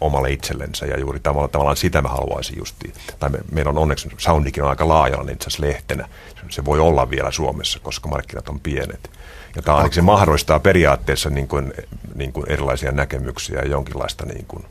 [0.00, 2.94] omalle itsellensä ja juuri tavallaan, tavallaan sitä mä haluaisin justiin.
[3.18, 6.08] Tai me, meillä on onneksi Soundikin on aika laajalla niin itse lehtenä.
[6.48, 9.10] Se voi olla vielä Suomessa, koska markkinat on pienet.
[9.56, 11.72] Ja tämä se mahdollistaa periaatteessa niin kuin,
[12.14, 14.64] niin kuin erilaisia näkemyksiä ja jonkinlaista niin kuin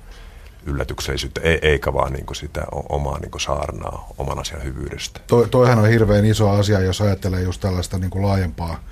[0.65, 5.19] yllätyksellisyyttä, eikä vaan niin kuin sitä omaa niin kuin saarnaa oman asian hyvyydestä.
[5.27, 8.83] Toi, toihan on hirveän iso asia, jos ajattelee just tällaista niin kuin laajempaa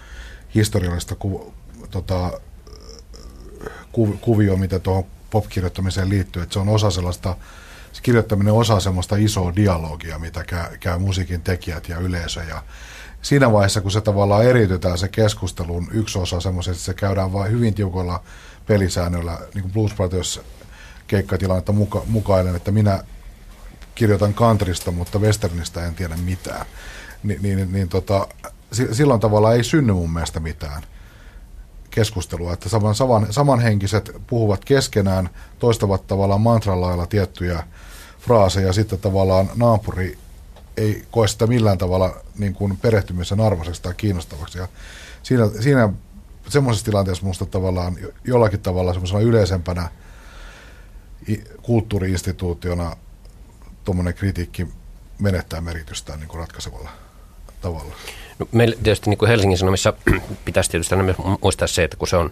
[0.56, 1.54] historiallista ku,
[1.92, 2.40] tota,
[4.22, 7.36] kuvio, mitä tuohon pop-kirjoittamiseen liittyy, että se on osa sellaista
[7.96, 12.44] se kirjoittaminen osaa semmoista isoa dialogia, mitä käy, käy musiikin tekijät ja yleisö.
[12.44, 12.64] Ja
[13.22, 17.52] siinä vaiheessa, kun se tavallaan eriytetään se keskustelun yksi osa semmoisesti, että se käydään vain
[17.52, 18.24] hyvin tiukoilla
[18.68, 20.42] pelisäännöillä, niin kuin Blues Brothers
[21.08, 23.04] keikkatilannetta muka, mukailen, että minä
[23.96, 26.66] kirjoitan kantrista, mutta westernistä en tiedä mitään.
[27.24, 28.28] Ni, niin, niin, tota,
[28.92, 30.84] silloin tavalla ei synny mun mielestä mitään
[31.96, 35.30] keskustelua, että saman, saman, samanhenkiset puhuvat keskenään,
[35.60, 37.64] toistavat tavallaan mantralailla tiettyjä
[38.20, 40.18] fraaseja, sitten tavallaan naapuri
[40.78, 44.58] ei koe sitä millään tavalla niin kuin perehtymisen arvoiseksi tai kiinnostavaksi.
[44.58, 44.68] Ja
[45.24, 45.90] siinä, siinä
[46.50, 49.90] semmoisessa tilanteessa minusta tavallaan jollakin tavalla semmoisena yleisempänä
[51.62, 52.96] kulttuuriinstituutiona
[53.84, 54.68] tuommoinen kritiikki
[55.20, 57.05] menettää merkitystään niin kuin ratkaisevalla
[57.66, 57.96] tavalla.
[58.40, 59.94] No, meillä tietysti niin kuin Helsingin Sanomissa
[60.46, 62.32] pitäisi tietysti aina muistaa se, että kun se on,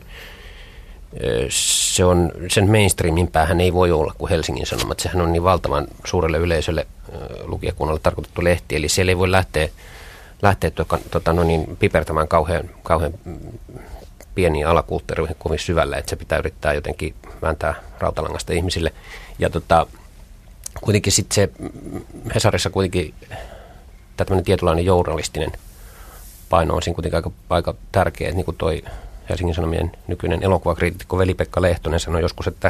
[1.50, 5.00] se on, sen mainstreamin päähän ei voi olla kuin Helsingin Sanomat.
[5.00, 6.88] Sehän on niin valtavan suurelle yleisölle
[7.43, 9.69] lukijakunnalle tarkoitettu lehti, eli siellä ei voi lähteä,
[10.41, 13.13] lähteä tuota, tuota, no niin, pipertämään kauhean, kauhean
[14.36, 18.93] pieniä alakulttuureihin kovin syvälle, että se pitää yrittää jotenkin vääntää rautalangasta ihmisille.
[19.39, 19.88] Ja tota,
[20.82, 21.50] kuitenkin sitten se
[22.36, 23.13] Hesarissa kuitenkin
[24.17, 25.52] tämmöinen tietynlainen journalistinen
[26.49, 28.84] paino on siinä kuitenkin aika, aika tärkeä, että niin kuin toi
[29.30, 32.67] Helsingin Sanomien nykyinen elokuvakriitikko Veli-Pekka Lehtonen sanoi joskus, että,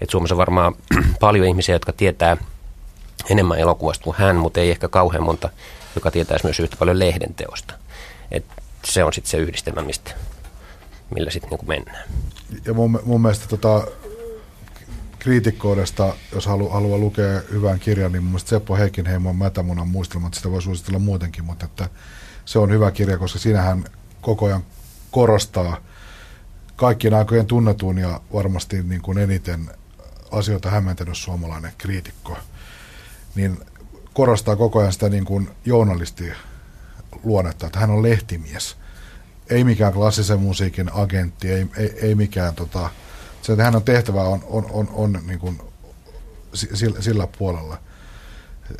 [0.00, 0.74] että Suomessa on varmaan
[1.20, 2.36] paljon ihmisiä, jotka tietää
[3.30, 5.50] enemmän elokuvasta kuin hän, mutta ei ehkä kauhean monta,
[5.94, 7.74] joka tietäisi myös yhtä paljon lehden teosta.
[8.30, 8.44] Et
[8.84, 10.10] se on sitten se yhdistelmä, mistä,
[11.14, 12.08] millä sitten niin mennään.
[12.64, 13.86] Ja mun, mun mielestä tota,
[15.18, 20.50] kriitikkoudesta, jos halu, haluaa lukea hyvän kirjan, niin mun mielestä Seppo Heikinheimon Mätämunan muistelmat, sitä
[20.50, 21.88] voi suositella muutenkin, mutta että
[22.44, 23.84] se on hyvä kirja, koska siinähän
[24.20, 24.64] koko ajan
[25.10, 25.76] korostaa
[26.76, 29.70] kaikkien aikojen tunnetun ja varmasti niin kuin eniten
[30.30, 32.38] asioita hämmentänyt suomalainen kriitikko,
[33.34, 33.58] niin
[34.12, 36.32] korostaa koko ajan sitä niin kuin journalisti
[37.24, 38.76] luonnetta, että hän on lehtimies.
[39.50, 42.90] Ei mikään klassisen musiikin agentti, ei, ei, ei mikään tota,
[43.46, 45.60] se, että hänen tehtävä on, on, on, on niin kuin
[46.54, 47.78] sillä, sillä puolella.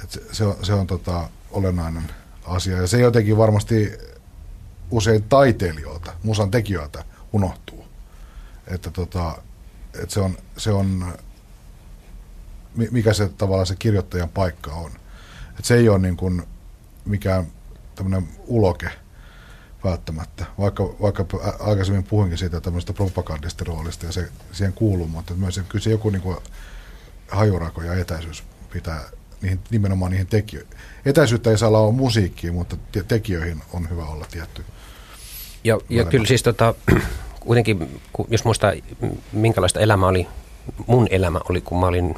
[0.02, 2.10] Et se, se on, se on tota, olennainen
[2.44, 2.76] asia.
[2.76, 3.92] Ja se jotenkin varmasti
[4.90, 7.86] usein taiteilijoilta, musan tekijöiltä unohtuu.
[8.66, 9.38] Että tota,
[9.94, 11.14] että se on, se on,
[12.90, 14.90] mikä se tavallaan se kirjoittajan paikka on.
[15.50, 16.42] Että se ei ole niin kuin
[17.04, 17.46] mikään
[17.94, 18.90] tämmöinen uloke
[19.86, 21.24] välttämättä, vaikka, vaikka
[21.60, 26.10] aikaisemmin puhuinkin siitä tämmöistä propagandista roolista ja se siihen kuuluu, mutta myös kyllä se joku
[26.10, 26.36] niin kuin
[27.28, 29.00] hajurako ja etäisyys pitää
[29.42, 30.72] niihin, nimenomaan niihin tekijöihin.
[31.04, 32.76] Etäisyyttä ei saa olla musiikkiin, mutta
[33.08, 34.64] tekijöihin on hyvä olla tietty.
[35.64, 36.74] Ja, ja kyllä siis tota,
[37.40, 38.72] kuitenkin, jos muistaa
[39.32, 40.26] minkälaista elämä oli,
[40.86, 42.14] mun elämä oli, kun mä olin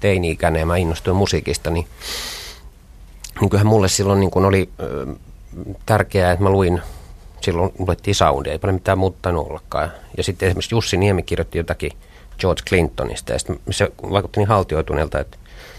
[0.00, 1.86] teini-ikäinen ja mä innostuin musiikista, niin,
[3.40, 4.68] niin kyllähän mulle silloin niin kun oli
[5.86, 6.82] tärkeää, että mä luin,
[7.40, 9.92] silloin luettiin soundia, ei paljon mitään muuttanut ollakaan.
[10.16, 11.92] Ja sitten esimerkiksi Jussi Niemi kirjoitti jotakin
[12.38, 13.38] George Clintonista, ja
[13.70, 15.36] se vaikutti niin haltioituneelta, että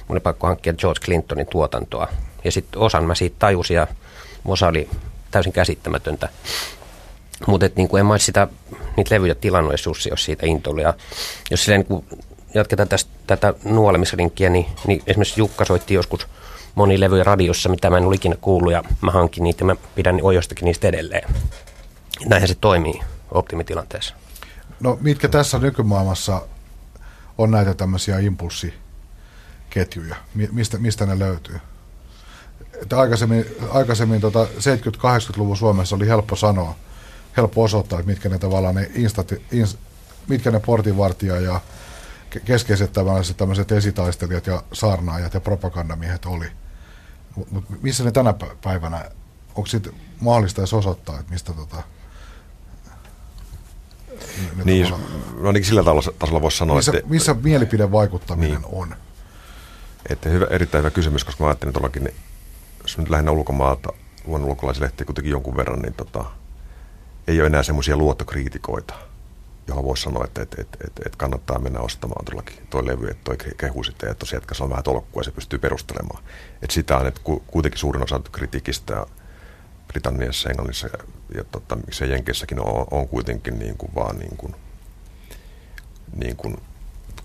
[0.08, 2.08] mun oli pakko hankkia George Clintonin tuotantoa.
[2.44, 3.88] Ja sitten osan mä siitä tajusin ja
[4.46, 4.90] osa oli
[5.32, 6.30] täysin käsittämätöntä.
[7.48, 8.48] Mutta niin en mä sitä,
[8.98, 10.82] niitä levyjä tilannut edes Jussi, jos siitä intoili.
[10.82, 10.94] Ja
[11.52, 12.06] jos silleen niin
[12.54, 16.28] jatketaan tästä, tätä nuolemisrinkkiä, niin, niin esimerkiksi Jukka soitti joskus
[16.76, 19.76] moni levyjä radiossa, mitä mä en ole ikinä kuullut ja mä hankin niitä ja mä
[19.96, 21.30] pidän ojostakin niistä edelleen.
[22.26, 24.16] Näinhän se toimii optimitilanteessa.
[24.80, 26.42] No mitkä tässä nykymaailmassa
[27.38, 28.74] on näitä tämmöisiä impulssi
[29.70, 30.16] ketjuja?
[30.52, 31.60] Mistä, mistä ne löytyy?
[32.82, 36.76] Että aikaisemmin aikaisemmin tota 70-80-luvun Suomessa oli helppo sanoa,
[37.38, 39.78] helppo osoittaa, että mitkä ne tavallaan ne, instat, ins,
[40.28, 41.62] mitkä ne portinvartija ja
[42.46, 46.46] keskeiset tämmöiset, tämmöiset esitaistelijat ja saarnaajat ja propagandamiehet oli.
[47.36, 49.12] Mutta missä ne tänä päivänä,
[49.56, 51.84] onko sitten mahdollista edes osoittaa, että mistä tota,
[54.66, 54.94] niin,
[55.40, 55.84] no niin sillä
[56.20, 57.10] tasolla voisi sanoa, missä, että...
[57.10, 58.72] Missä mielipidevaikuttaminen niin.
[58.72, 58.96] on?
[60.10, 62.10] Että hyvä, erittäin hyvä kysymys, koska mä ajattelin todellakin,
[62.82, 63.94] jos nyt lähinnä ulkomaalta,
[64.26, 66.26] luen ulkolaislehtiä kuitenkin jonkun verran, niin tota,
[67.28, 68.94] ei ole enää semmoisia luottokriitikoita,
[69.68, 73.24] johon voisi sanoa, että, että, että, että, että kannattaa mennä ostamaan todellakin tuo levy, että
[73.24, 76.24] toi kehu sitten, että tosiaan, että se on vähän tolkkua ja se pystyy perustelemaan.
[76.62, 79.06] Että sitä on, että kuitenkin suurin osa kritiikistä
[79.88, 81.04] Britanniassa, Englannissa ja,
[81.36, 84.56] ja tota, miksei Jenkeissäkin on, on kuitenkin niin kuin vaan niin kuin,
[86.16, 86.58] niin kuin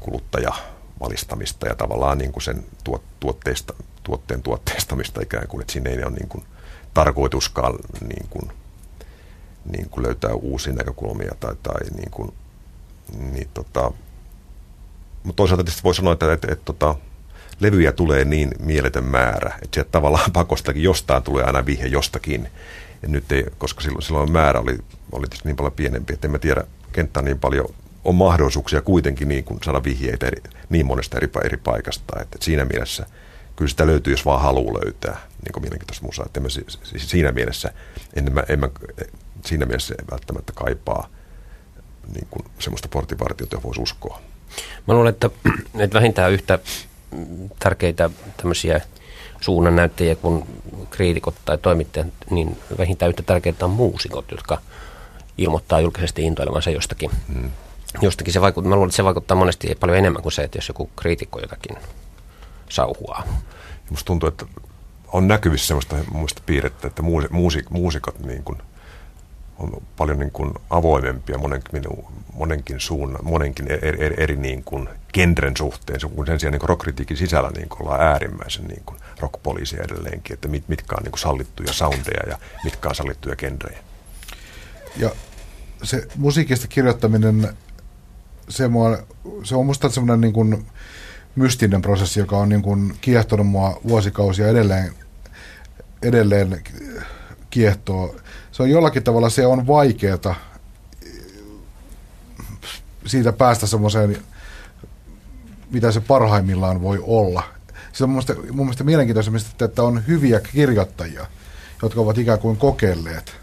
[0.01, 0.53] kuluttaja
[1.01, 6.05] valistamista ja tavallaan niin kuin sen tuot, tuotteista, tuotteen tuotteistamista ikään kuin, että siinä ei
[6.05, 6.45] ole niin kuin
[6.95, 7.75] tarkoituskaan
[8.09, 8.53] niin kuin,
[9.65, 12.33] niin kuin löytää uusia näkökulmia tai, tai niin kuin,
[13.33, 13.93] niin tota,
[15.25, 16.95] mutta toisaalta tietysti voi sanoa, että, että, että, tota,
[17.61, 22.49] levyjä tulee niin mieletön määrä, että sieltä tavallaan pakostakin jostain tulee aina vihje jostakin.
[23.03, 24.79] Ja nyt ei, koska silloin, silloin määrä oli,
[25.13, 29.29] oli tietysti niin paljon pienempi, että en mä tiedä, kenttä niin paljon, on mahdollisuuksia kuitenkin
[29.29, 32.21] niin kuin saada vihjeitä eri, niin monesta eri, eri paikasta.
[32.21, 33.07] Että, että siinä mielessä
[33.57, 36.27] kyllä sitä löytyy, jos vaan haluaa löytää niin kuin mielenkiintoista musaa.
[36.27, 36.49] Että mä,
[36.97, 37.73] siinä mielessä,
[38.15, 38.69] en mä, en mä,
[39.45, 41.09] siinä mielessä välttämättä kaipaa
[42.15, 44.21] niin kuin semmoista portinvartiota, jota voisi uskoa.
[44.87, 45.31] Mä luulen, että,
[45.79, 46.59] että vähintään yhtä
[47.59, 48.81] tärkeitä tämmöisiä
[49.41, 50.45] suunnannäyttäjiä kuin
[50.91, 54.59] kriitikot tai toimittajat, niin vähintään yhtä tärkeitä on muusikot, jotka
[55.39, 57.11] ilmoittaa julkisesti intoilevansa jostakin.
[57.35, 57.51] Hmm.
[58.03, 60.69] jostakin se vaikuttaa, mä luulen, että se vaikuttaa monesti paljon enemmän kuin se, että jos
[60.69, 61.77] joku kriitikko jotakin
[62.69, 63.25] sauhuaa.
[63.91, 64.47] Musta tuntuu, että
[65.13, 68.59] on näkyvissä sellaista muista piirrettä, että muusik, muusikot niin kuin
[69.61, 71.83] on paljon niin kuin avoimempia monenkin,
[72.33, 77.17] monenkin suunnan, monenkin eri, eri, eri niin kuin genren suhteen, kun sen sijaan niin rockkritiikin
[77.17, 81.21] sisällä niin kuin ollaan äärimmäisen niin kuin rockpoliisia edelleenkin, että mit, mitkä on niin kuin
[81.21, 83.79] sallittuja soundeja ja mitkä on sallittuja genrejä.
[84.97, 85.11] Ja
[85.83, 87.49] se musiikista kirjoittaminen,
[88.49, 88.99] se, mua,
[89.45, 90.67] se on musta semmoinen niin kuin
[91.37, 94.93] mystinen prosessi, joka on niin kuin kiehtonut mua vuosikausia edelleen,
[96.03, 96.63] edelleen
[97.51, 98.17] kiehtoo.
[98.61, 100.35] Se on jollakin tavalla, se on vaikeata
[103.07, 104.23] siitä päästä semmoiseen,
[105.71, 107.43] mitä se parhaimmillaan voi olla.
[107.93, 111.27] Se on mun mielestä, mun mielestä mielenkiintoista, että on hyviä kirjoittajia,
[111.83, 113.37] jotka ovat ikään kuin kokeilleet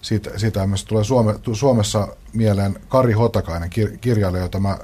[0.00, 4.78] siitä, siitä myös tulee Suome, Suomessa mieleen Kari Hotakainen, kir, kirjailija, jota mä,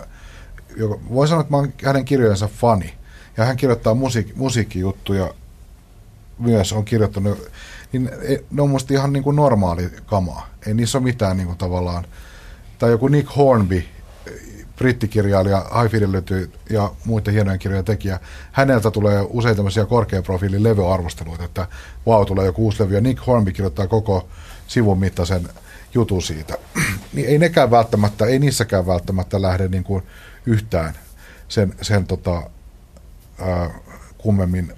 [0.77, 2.95] joka, voi sanoa, että mä olen hänen kirjojensa fani.
[3.37, 5.35] Ja hän kirjoittaa musiik, musiikkijuttuja
[6.39, 7.39] myös, on kirjoittanut,
[7.93, 8.11] niin
[8.51, 10.49] ne on musta ihan niin kuin normaali kamaa.
[10.67, 12.07] Ei niissä ole mitään niin kuin tavallaan,
[12.79, 13.85] tai joku Nick Hornby,
[14.77, 18.21] brittikirjailija, High Fidelity ja muiden hienojen kirjojen tekijä,
[18.53, 21.67] häneltä tulee usein tämmöisiä korkean profiilin levyarvosteluita, että
[22.07, 24.29] wow, tulee joku uusi levy, ja Nick Hornby kirjoittaa koko
[24.67, 25.49] sivun mittaisen
[25.95, 26.59] jutun siitä.
[27.15, 30.03] niin ei nekään välttämättä, ei niissäkään välttämättä lähde niin kuin
[30.47, 30.95] yhtään
[31.49, 32.43] sen, sen tota,
[33.41, 33.71] ää,
[34.19, 34.73] kummemmin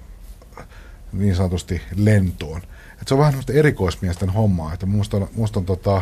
[1.13, 2.61] niin sanotusti lentoon.
[3.07, 6.01] Et se on vähän erikoismiesten hommaa, että musta on, musta on tota,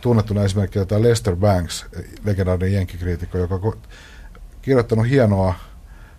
[0.00, 1.86] tunnettuna esimerkiksi tämä Lester Banks,
[2.24, 3.78] legendaarinen jenkkikriitikko, joka on
[4.62, 5.54] kirjoittanut hienoa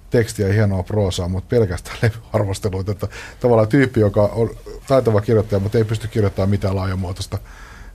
[0.09, 2.91] tekstiä ja hienoa proosaa, mutta pelkästään levyarvosteluita.
[2.91, 3.07] Että
[3.39, 4.49] tavallaan tyyppi, joka on
[4.87, 7.37] taitava kirjoittaja, mutta ei pysty kirjoittamaan mitään laajamuotoista.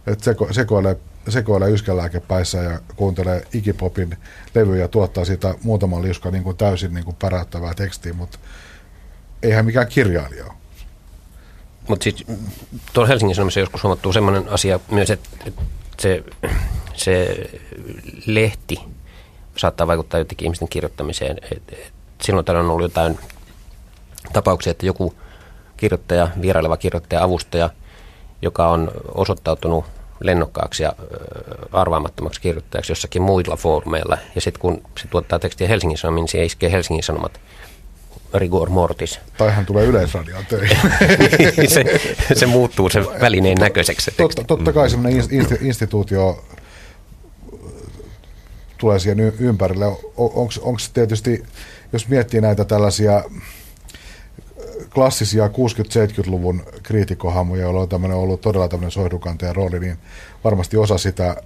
[0.06, 0.96] Että seko, sekoilee,
[1.28, 4.16] sekoilee yskälääkepäissä ja kuuntelee ikipopin
[4.54, 8.38] levyjä ja tuottaa siitä muutaman liuska niin täysin niin kuin päräyttävää tekstiä, mutta
[9.42, 10.61] eihän mikään kirjailija ole.
[11.88, 12.38] Mutta sitten
[12.92, 15.62] tuolla Helsingin Sanomissa joskus huomattuu sellainen asia myös, että, että
[15.98, 16.24] se,
[16.94, 17.36] se
[18.26, 18.80] lehti
[19.56, 21.38] saattaa vaikuttaa jotenkin ihmisten kirjoittamiseen.
[21.50, 21.92] Et, et
[22.22, 23.18] silloin täällä on ollut jotain
[24.32, 25.14] tapauksia, että joku
[25.76, 27.70] kirjoittaja, vieraileva kirjoittaja, avustaja,
[28.42, 29.84] joka on osoittautunut
[30.20, 30.92] lennokkaaksi ja
[31.72, 34.18] arvaamattomaksi kirjoittajaksi jossakin muilla foorumeilla.
[34.34, 37.40] Ja sitten kun se tuottaa tekstiä Helsingin Sanomiin, niin se iskee Helsingin Sanomat
[38.34, 39.20] rigor mortis.
[39.38, 40.78] Tai hän tulee yleisradioon töihin.
[41.74, 41.84] se,
[42.34, 44.04] se muuttuu sen välineen näköiseksi.
[44.04, 45.22] Se totta, totta kai semmoinen
[45.60, 46.44] instituutio
[48.78, 49.86] tulee siihen ympärille.
[50.16, 51.42] Onko tietysti,
[51.92, 53.24] jos miettii näitä tällaisia
[54.94, 59.98] klassisia 60-70-luvun kriitikkohahmoja, joilla on tämmöinen ollut todella tämmöinen soihdukantajan rooli, niin
[60.44, 61.36] varmasti osa sitä,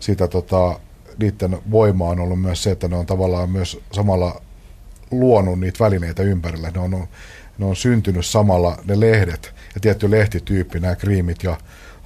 [0.00, 0.80] sitä tota,
[1.18, 4.42] niiden voimaa on ollut myös se, että ne on tavallaan myös samalla
[5.10, 6.70] luonut niitä välineitä ympärillä.
[6.70, 7.08] Ne on,
[7.58, 11.56] ne on syntynyt samalla ne lehdet ja tietty lehtityyppi, nämä kriimit ja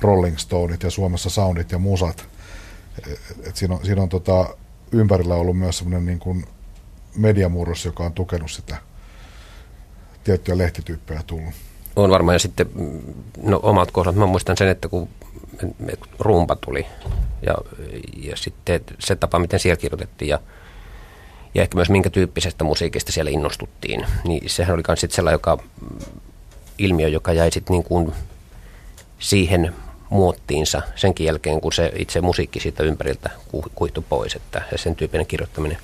[0.01, 2.29] Rolling Stoneit ja Suomessa soundit ja musat.
[3.47, 4.57] Et siinä on, siinä on tota,
[4.93, 6.47] ympärillä ollut myös semmoinen niin
[7.17, 8.77] mediamurros, joka on tukenut sitä
[10.25, 11.55] tiettyjä lehtityyppejä tullut.
[11.97, 12.67] On varmaan, ja sitten
[13.43, 15.09] no, omat kohdat, mä muistan sen, että kun
[16.19, 16.87] rumpa tuli,
[17.47, 17.55] ja,
[18.17, 20.41] ja sitten se tapa, miten siellä kirjoitettiin, ja,
[21.55, 25.59] ja ehkä myös minkä tyyppisestä musiikista siellä innostuttiin, niin sehän oli myös sellainen joka,
[26.79, 28.13] ilmiö, joka jäi sitten niin kuin
[29.19, 29.75] siihen
[30.11, 33.31] muottiinsa senkin jälkeen, kun se itse musiikki siitä ympäriltä
[33.75, 35.79] kuihtui pois, että sen tyyppinen kirjoittaminen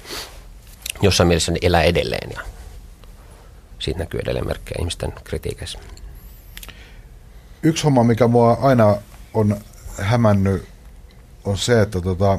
[1.03, 2.41] jossain mielessä elää edelleen ja
[3.79, 5.79] siitä näkyy edelleen merkkejä ihmisten kritiikeissä.
[7.63, 8.97] Yksi homma, mikä mua aina
[9.35, 9.57] on
[10.01, 10.69] hämännyt,
[11.45, 12.39] on se, että tota,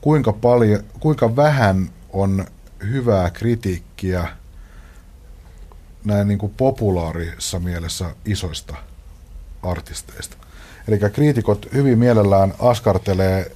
[0.00, 2.46] kuinka, paljon, kuinka vähän on
[2.82, 4.28] hyvää kritiikkiä
[6.04, 8.74] näin niin kuin populaarissa mielessä isoista
[9.62, 10.36] artisteista.
[10.88, 13.52] Eli kriitikot hyvin mielellään askartelee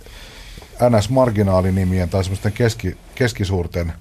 [0.80, 3.92] NS-marginaalinimien tai semmoisten keski, keskisuurten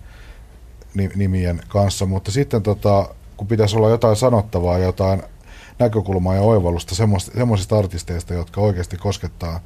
[1.16, 5.24] nimien kanssa, mutta sitten tota, kun pitäisi olla jotain sanottavaa, jotain
[5.80, 6.96] näkökulmaa ja oivallusta
[7.36, 9.60] semmoisista artisteista, jotka oikeasti koskettaa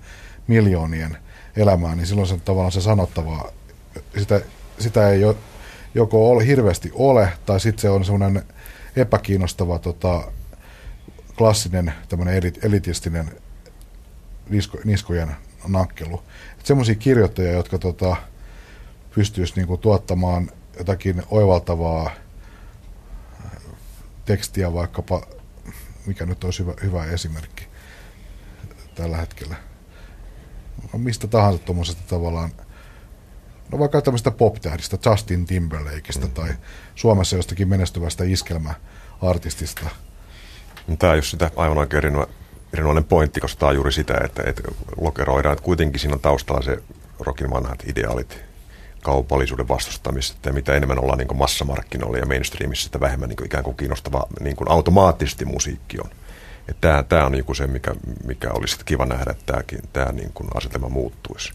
[0.47, 1.17] miljoonien
[1.55, 3.49] elämää, niin silloin se tavallaan se sanottavaa,
[4.17, 4.41] sitä,
[4.79, 5.37] sitä ei jo,
[5.95, 8.43] joko ole, hirveästi ole, tai sitten se on semmoinen
[8.95, 10.31] epäkiinnostava tota,
[11.37, 13.31] klassinen tämmöinen elitistinen
[14.49, 15.35] nisko, niskojen
[15.67, 16.23] nakkelu.
[16.63, 18.15] Semmoisia kirjoittajia, jotka tota,
[19.15, 22.11] pystyisi niinku tuottamaan jotakin oivaltavaa
[24.25, 25.21] tekstiä vaikkapa,
[26.05, 27.67] mikä nyt olisi hyvä, hyvä esimerkki
[28.95, 29.55] tällä hetkellä.
[30.97, 32.51] Mistä tahansa tuommoisesta tavallaan,
[33.71, 36.31] no vaikka tämmöistä pop-tähdistä, Justin Timberlakeista mm.
[36.31, 36.49] tai
[36.95, 39.89] Suomessa jostakin menestyvästä iskelmäartistista.
[40.99, 42.03] Tämä on just sitä aivan oikein
[42.73, 44.63] erinomainen pointti, koska tämä on juuri sitä, että, että
[44.97, 46.77] lokeroidaan, että kuitenkin siinä on taustalla se
[47.19, 48.45] rokin vanhat ideaalit,
[49.01, 53.63] kaupallisuuden vastustamista ja mitä enemmän ollaan niin massamarkkinoilla ja mainstreamissa, sitä vähemmän niin kuin ikään
[53.63, 56.09] kuin kiinnostava niin kuin automaattisesti musiikki on.
[56.69, 57.95] Että tämä, tämä on niin kuin se, mikä,
[58.25, 61.53] mikä olisi kiva nähdä, että tämäkin, tämä niin kuin asetelma muuttuisi.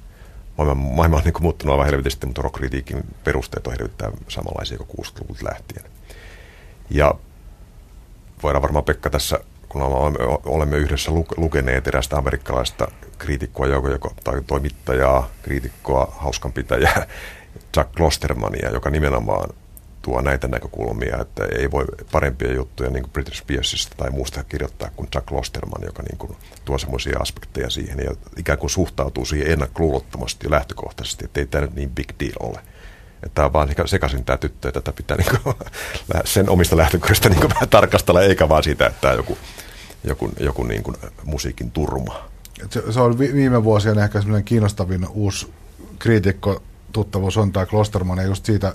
[0.64, 5.06] Maailma, maailma on niin kuin muuttunut aivan helvetisti, mutta rockkritiikin perusteet on hirvittävän samanlaisia kuin
[5.06, 5.84] 60-luvulta lähtien.
[6.90, 7.14] Ja
[8.42, 9.40] voidaan varmaan Pekka tässä
[9.70, 9.82] kun
[10.44, 12.88] olemme yhdessä lukeneet erästä amerikkalaista
[13.18, 17.06] kriitikkoa, joko, joko, tai toimittajaa, kriitikkoa, hauskanpitäjää,
[17.76, 19.50] Jack Klostermania, joka nimenomaan
[20.02, 24.90] tuo näitä näkökulmia, että ei voi parempia juttuja niin kuin British Spearsista tai muusta kirjoittaa
[24.96, 29.52] kuin Jack Klosterman, joka niin kuin tuo semmoisia aspekteja siihen ja ikään kuin suhtautuu siihen
[29.52, 32.60] ennakkoluulottomasti ja lähtökohtaisesti, että ei tämä nyt niin big deal ole.
[33.22, 35.56] Että tämä on vaan sekaisin tämä tyttö, että tätä pitää niin kuin,
[36.24, 39.38] sen omista lähtökohdista niin kuin vähän tarkastella, eikä vaan siitä, että tämä joku,
[40.04, 42.30] joku, joku niin kuin musiikin turma.
[42.70, 45.52] Se, se on viime vuosien ehkä semmoinen kiinnostavin uusi
[45.98, 48.74] kriitikko tuttavuus on tämä Klosterman, ja just siitä,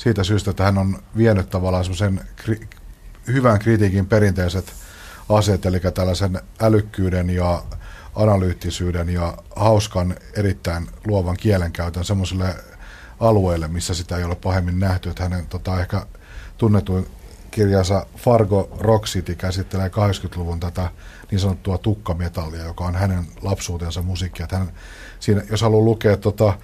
[0.00, 2.68] siitä syystä, että hän on vienyt tavallaan semmoisen kri,
[3.26, 4.72] hyvän kritiikin perinteiset
[5.28, 7.62] aseet, eli tällaisen älykkyyden ja
[8.14, 12.54] analyyttisyyden ja hauskan, erittäin luovan kielenkäytön semmoiselle
[13.20, 15.08] alueelle, missä sitä ei ole pahemmin nähty.
[15.10, 16.06] Että hänen tota, ehkä
[16.58, 17.06] tunnetuin
[17.50, 20.90] kirjansa Fargo Rock City käsittelee 80-luvun tätä
[21.30, 24.44] niin sanottua tukkametallia, joka on hänen lapsuutensa musiikkia.
[24.44, 24.72] Että hän,
[25.20, 26.58] siinä, jos haluaa lukea tota,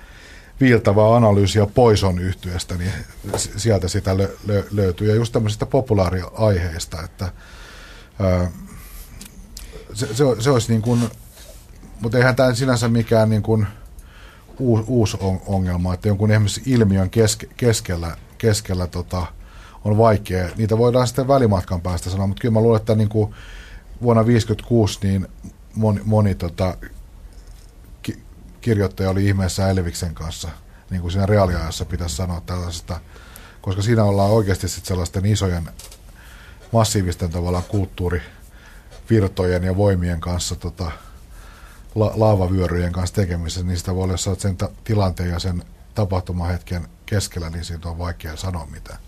[0.60, 2.92] viiltävää analyysiä Poison yhtyestä, niin
[3.36, 5.08] sieltä sitä lö- lö- löytyy.
[5.08, 7.28] Ja just tämmöisistä populaariaiheista, että
[8.20, 8.50] ää,
[9.92, 11.00] se, se, se olisi niin kuin,
[12.00, 13.66] mutta eihän tämä sinänsä mikään niin kuin,
[14.58, 19.26] uusi, uusi ongelma, että jonkun esimerkiksi ilmiön keske, keskellä, keskellä tota,
[19.84, 20.48] on vaikea.
[20.56, 23.34] Niitä voidaan sitten välimatkan päästä sanoa, mutta kyllä mä luulen, että niin kuin
[24.02, 25.28] vuonna 1956 niin
[25.74, 26.76] moni, moni tota,
[28.66, 30.48] kirjoittaja oli ihmeessä Elviksen kanssa,
[30.90, 33.00] niin kuin siinä reaaliajassa pitäisi sanoa tällaisesta,
[33.60, 35.68] koska siinä ollaan oikeasti sitten sellaisten isojen
[36.72, 40.90] massiivisten tavallaan kulttuurivirtojen ja voimien kanssa tota,
[41.94, 45.62] la, laavavyöryjen kanssa tekemisessä, niin sitä voi olla, jos sen ta- tilanteen ja sen
[45.94, 48.98] tapahtumahetken keskellä, niin siitä on vaikea sanoa mitään.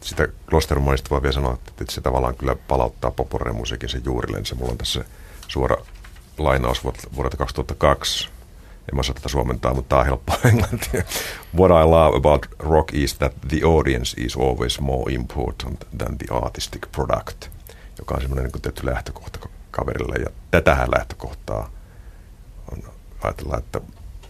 [0.00, 3.12] Sitä Klostermanista voi vielä sanoa, että se tavallaan kyllä palauttaa
[3.52, 4.54] musiikin sen juurillensa.
[4.54, 5.04] Mulla on tässä
[5.48, 5.76] suora
[6.38, 8.39] lainaus vuodelta 2002.
[8.90, 11.02] En mä osaa tätä suomentaa, mutta tämä on helppo englantia.
[11.58, 16.36] What I love about rock is that the audience is always more important than the
[16.44, 17.48] artistic product,
[17.98, 20.16] joka on semmoinen niin tietty lähtökohta kaverille.
[20.16, 21.70] Ja tätähän lähtökohtaa
[23.22, 23.80] ajatellaan, että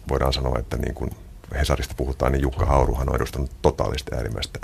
[0.08, 1.10] voidaan sanoa, että niin kuin
[1.58, 4.58] Hesarista puhutaan, niin Jukka Hauruhan on edustanut totaalista äärimmäistä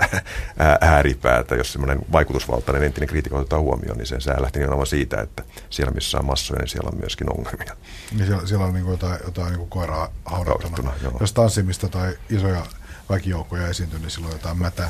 [0.81, 1.55] ääripäätä.
[1.55, 5.93] Jos semmoinen vaikutusvaltainen entinen kriitikko otetaan huomioon, niin sen sää lähti nimenomaan siitä, että siellä
[5.93, 7.75] missä on massoja, niin siellä on myöskin ongelmia.
[8.11, 10.93] Niin siellä, siellä on niin kuin jotain, jotain niin kuin koiraa haudattuna.
[11.19, 12.65] Jos tanssimista tai isoja
[13.09, 14.89] väkijoukkoja esiintyy, niin silloin jotain mätää.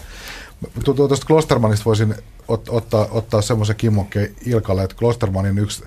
[0.83, 2.15] Tuosta Klostermanista voisin
[2.47, 5.83] ot, ottaa, ottaa semmoisen kimmokkeen Ilkalle, että Klostermanin yksi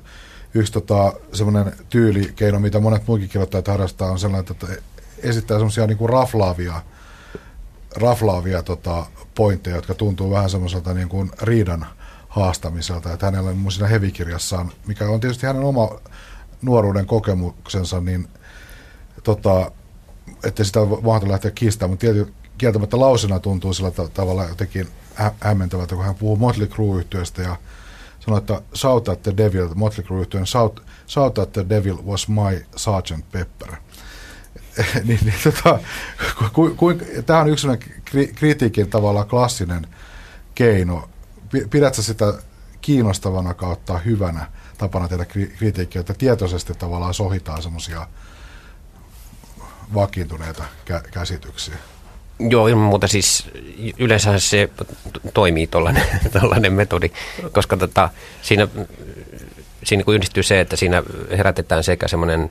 [0.55, 4.67] yksi tota, semmoinen tyylikeino, mitä monet muikin kirjoittajat harrastaa, on sellainen, että
[5.23, 6.83] esittää semmoisia niin kuin raflaavia,
[7.97, 11.87] raflaavia tota, pointteja, jotka tuntuu vähän semmoiselta niin kuin riidan
[12.29, 13.13] haastamiselta.
[13.13, 15.91] Että hänellä on siinä hevikirjassaan, mikä on tietysti hänen oma
[16.63, 18.29] nuoruuden kokemuksensa, niin
[19.23, 19.71] tota,
[20.45, 25.95] ettei sitä mahdollista lähteä kiistämään, mutta tiety, kieltämättä lausena tuntuu sillä tavalla jotenkin hä- hämmentävältä,
[25.95, 27.57] kun hän puhuu Motley Crue-yhtiöstä ja
[28.21, 32.67] sanoi, että Shout at the Devil, Motley Crue Shout, Shout at the Devil was my
[32.77, 33.77] Sergeant Pepper.
[35.05, 35.79] niin, niin, tota,
[36.53, 36.93] ku, ku,
[37.27, 37.69] tämä on yksi
[38.05, 39.87] kri, kritiikin tavallaan klassinen
[40.55, 41.09] keino.
[41.71, 42.35] Pidätkö sitä
[42.81, 44.47] kiinnostavana kautta hyvänä
[44.79, 45.25] tapana tehdä
[45.59, 48.07] kritiikkiä, että tietoisesti tavallaan sohitaan semmoisia
[49.95, 51.75] vakiintuneita kä- käsityksiä?
[52.39, 53.49] Joo, ilman muuta siis
[53.99, 54.71] yleensä se
[55.35, 57.11] toimii tuollainen metodi,
[57.53, 58.09] koska tota,
[58.43, 58.69] siinä,
[59.85, 62.51] siinä kun yhdistyy se, että siinä herätetään sekä semmoinen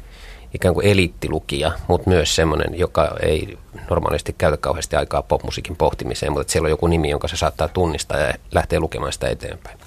[0.54, 3.58] ikään kuin eliittilukija, mutta myös semmoinen, joka ei
[3.90, 8.20] normaalisti käytä kauheasti aikaa popmusiikin pohtimiseen, mutta siellä on joku nimi, jonka se saattaa tunnistaa
[8.20, 9.80] ja lähtee lukemaan sitä eteenpäin.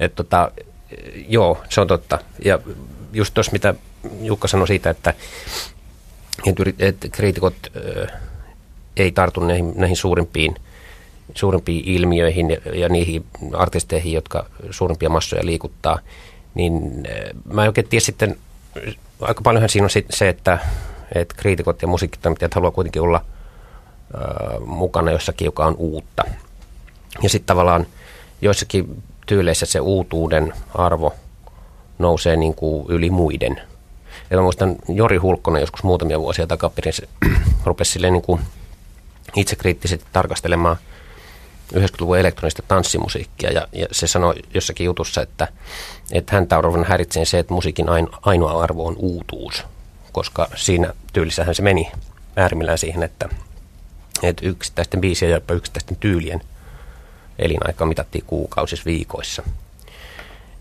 [0.00, 0.50] Et tota,
[1.28, 2.18] joo, se on totta.
[2.44, 2.58] Ja
[3.12, 3.74] just tuossa, mitä
[4.20, 5.14] Jukka sanoi siitä, että,
[6.78, 7.54] että, kriitikot
[8.96, 10.54] ei tartu näihin, näihin suurimpiin,
[11.34, 15.98] suurimpiin ilmiöihin ja, ja niihin artisteihin, jotka suurimpia massoja liikuttaa,
[16.54, 17.02] niin
[17.52, 18.36] mä en oikein tiedä sitten,
[19.20, 20.58] aika paljonhan siinä on se, että,
[21.14, 23.24] että kriitikot ja musiikkitoimittajat haluaa kuitenkin olla
[24.14, 26.24] äh, mukana jossakin, joka on uutta.
[27.22, 27.86] Ja sitten tavallaan
[28.42, 31.14] joissakin tyyleissä se uutuuden arvo
[31.98, 33.60] nousee niin kuin yli muiden.
[34.30, 37.08] Ja mä muistan Jori Hulkkonen joskus muutamia vuosia takaperin se
[37.64, 38.40] rupesi niin kuin
[39.36, 40.76] itsekriittisesti tarkastelemaan
[41.74, 45.48] 90-luvun elektronista tanssimusiikkia ja, ja se sanoi jossakin jutussa, että,
[46.12, 47.86] että häntä on ruvennut häiritseen se, että musiikin
[48.22, 49.64] ainoa arvo on uutuus,
[50.12, 51.92] koska siinä tyylissähän se meni
[52.36, 53.28] äärimmillään siihen, että,
[54.22, 56.40] että yksittäisten biisien ja yksittäisten tyylien
[57.38, 59.42] elinaika mitattiin kuukausissa viikoissa.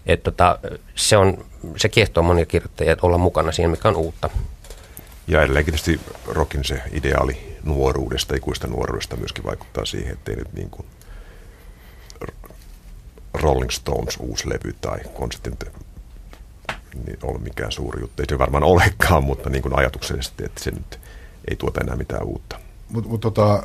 [0.05, 0.59] Et tota,
[0.95, 1.45] se, on,
[1.77, 4.29] se kiehtoo monia kirjoittajia olla mukana siinä, mikä on uutta.
[5.27, 10.69] Ja edelleenkin tietysti rockin se ideaali nuoruudesta, ikuista nuoruudesta myöskin vaikuttaa siihen, ettei nyt niin
[10.69, 10.87] kuin
[13.33, 15.57] Rolling Stones uusi levy tai konsertin
[17.05, 18.21] niin ole mikään suuri juttu.
[18.21, 20.99] Ei se varmaan olekaan, mutta niin kuin ajatuksellisesti, että se nyt
[21.49, 22.59] ei tuota enää mitään uutta.
[22.89, 23.63] Mutta mut tota,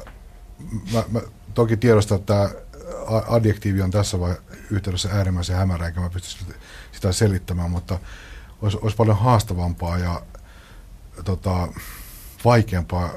[0.93, 1.21] mä, mä
[1.55, 4.35] toki tiedostan, että tämä adjektiivi on tässä vai
[4.71, 6.55] yhteydessä äärimmäisen hämärä, eikä mä pysty
[6.93, 7.99] sitä selittämään, mutta
[8.63, 10.23] olisi, olisi paljon haastavampaa ja
[11.25, 11.69] tota,
[12.45, 13.11] vaikeampaa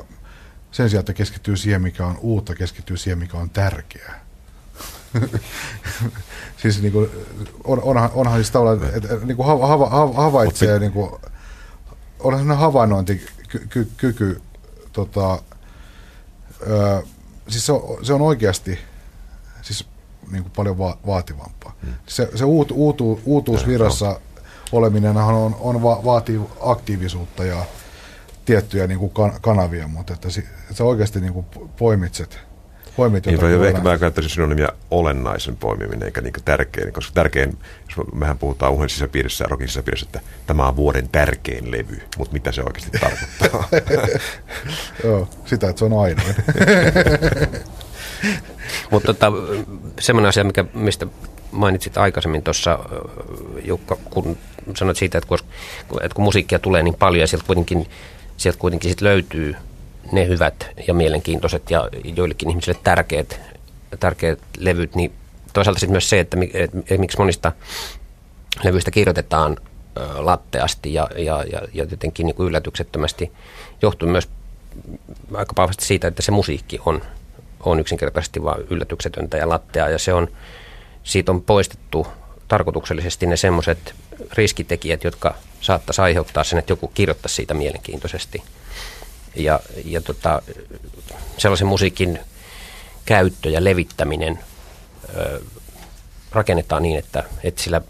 [0.72, 4.26] sen sijaan, että keskittyy siihen, mikä on uutta, keskittyy siihen, mikä on tärkeää.
[6.62, 7.10] siis niin kuin,
[7.64, 11.12] on, onhan, onhan siis tavallaan, että niin kuin hava, hava, havaitsee, niin kuin,
[12.20, 14.42] onhan sellainen havainnointikyky,
[14.94, 15.40] tota,
[16.68, 17.04] ö,
[17.48, 18.80] siis se on, se on oikeasti
[19.62, 19.88] siis
[20.32, 21.74] niin kuin paljon va, vaativampaa.
[21.86, 21.94] Hmm.
[22.08, 24.20] Se, se uut, uutu, uutuusvirassa
[24.72, 27.66] oleminen on, on va, vaatii aktiivisuutta ja
[28.50, 31.46] tiettyjä niin kuin kan, kanavia, mutta että, si, että sä oikeasti niin kuin
[31.78, 32.40] poimitset
[32.96, 38.08] poimit niin, voi ehkä mä käyttäisin synonymia olennaisen poimiminen eikä niin tärkein, koska tärkein, jos
[38.14, 42.52] mehän puhutaan uuden sisäpiirissä ja rokin sisäpiirissä, että tämä on vuoden tärkein levy, mutta mitä
[42.52, 43.70] se oikeasti tarkoittaa?
[45.04, 46.26] Joo, sitä, että se on ainoa.
[48.92, 49.32] mutta tota,
[50.00, 51.08] semmoinen asia, mikä, mistä
[51.52, 52.80] mainitsit aikaisemmin tuossa,
[53.66, 54.38] Jukka, kun
[54.76, 55.38] sanoit siitä, että kun,
[56.02, 57.88] että kun musiikkia tulee niin paljon ja sieltä kuitenkin,
[58.40, 59.56] sieltä kuitenkin sit löytyy
[60.12, 63.40] ne hyvät ja mielenkiintoiset ja joillekin ihmisille tärkeät,
[64.00, 65.14] tärkeät levyt, niin
[65.54, 66.38] toisaalta sitten myös se, että,
[66.98, 67.52] miksi monista
[68.64, 69.58] levyistä kirjoitetaan
[70.16, 73.32] latteasti ja, ja, ja, ja jotenkin niin kuin yllätyksettömästi
[73.82, 74.30] johtuu myös
[75.34, 77.02] aika vahvasti siitä, että se musiikki on,
[77.60, 80.28] on yksinkertaisesti vain yllätyksetöntä ja lattea ja se on,
[81.04, 82.08] siitä on poistettu
[82.48, 83.96] tarkoituksellisesti ne semmoiset
[84.34, 88.44] riskitekijät, jotka saattaisi aiheuttaa sen, että joku kirjoittaa siitä mielenkiintoisesti–
[89.36, 90.42] ja, ja tota,
[91.38, 92.20] sellaisen musiikin
[93.06, 94.40] käyttö ja levittäminen
[95.16, 95.42] ö,
[96.32, 97.82] rakennetaan niin, että, että sillä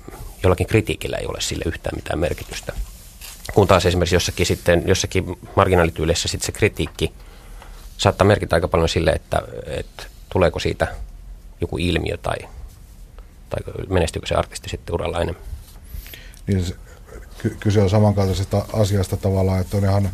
[0.44, 2.74] jollakin kritiikillä ei ole sille yhtään mitään merkitystä.
[3.54, 7.14] Kun taas esimerkiksi jossakin, sitten, jossakin marginaalityyleissä sitten se kritiikki
[7.98, 10.88] saattaa merkitä aika paljon sille, että, että tuleeko siitä
[11.62, 12.38] joku ilmiö tai,
[13.50, 13.60] tai
[13.90, 15.44] menestyykö se artisti sitten uralla enemmän.
[16.48, 16.76] Niin
[17.44, 20.10] se, kyse on samankaltaisesta asiasta tavallaan, että on ihan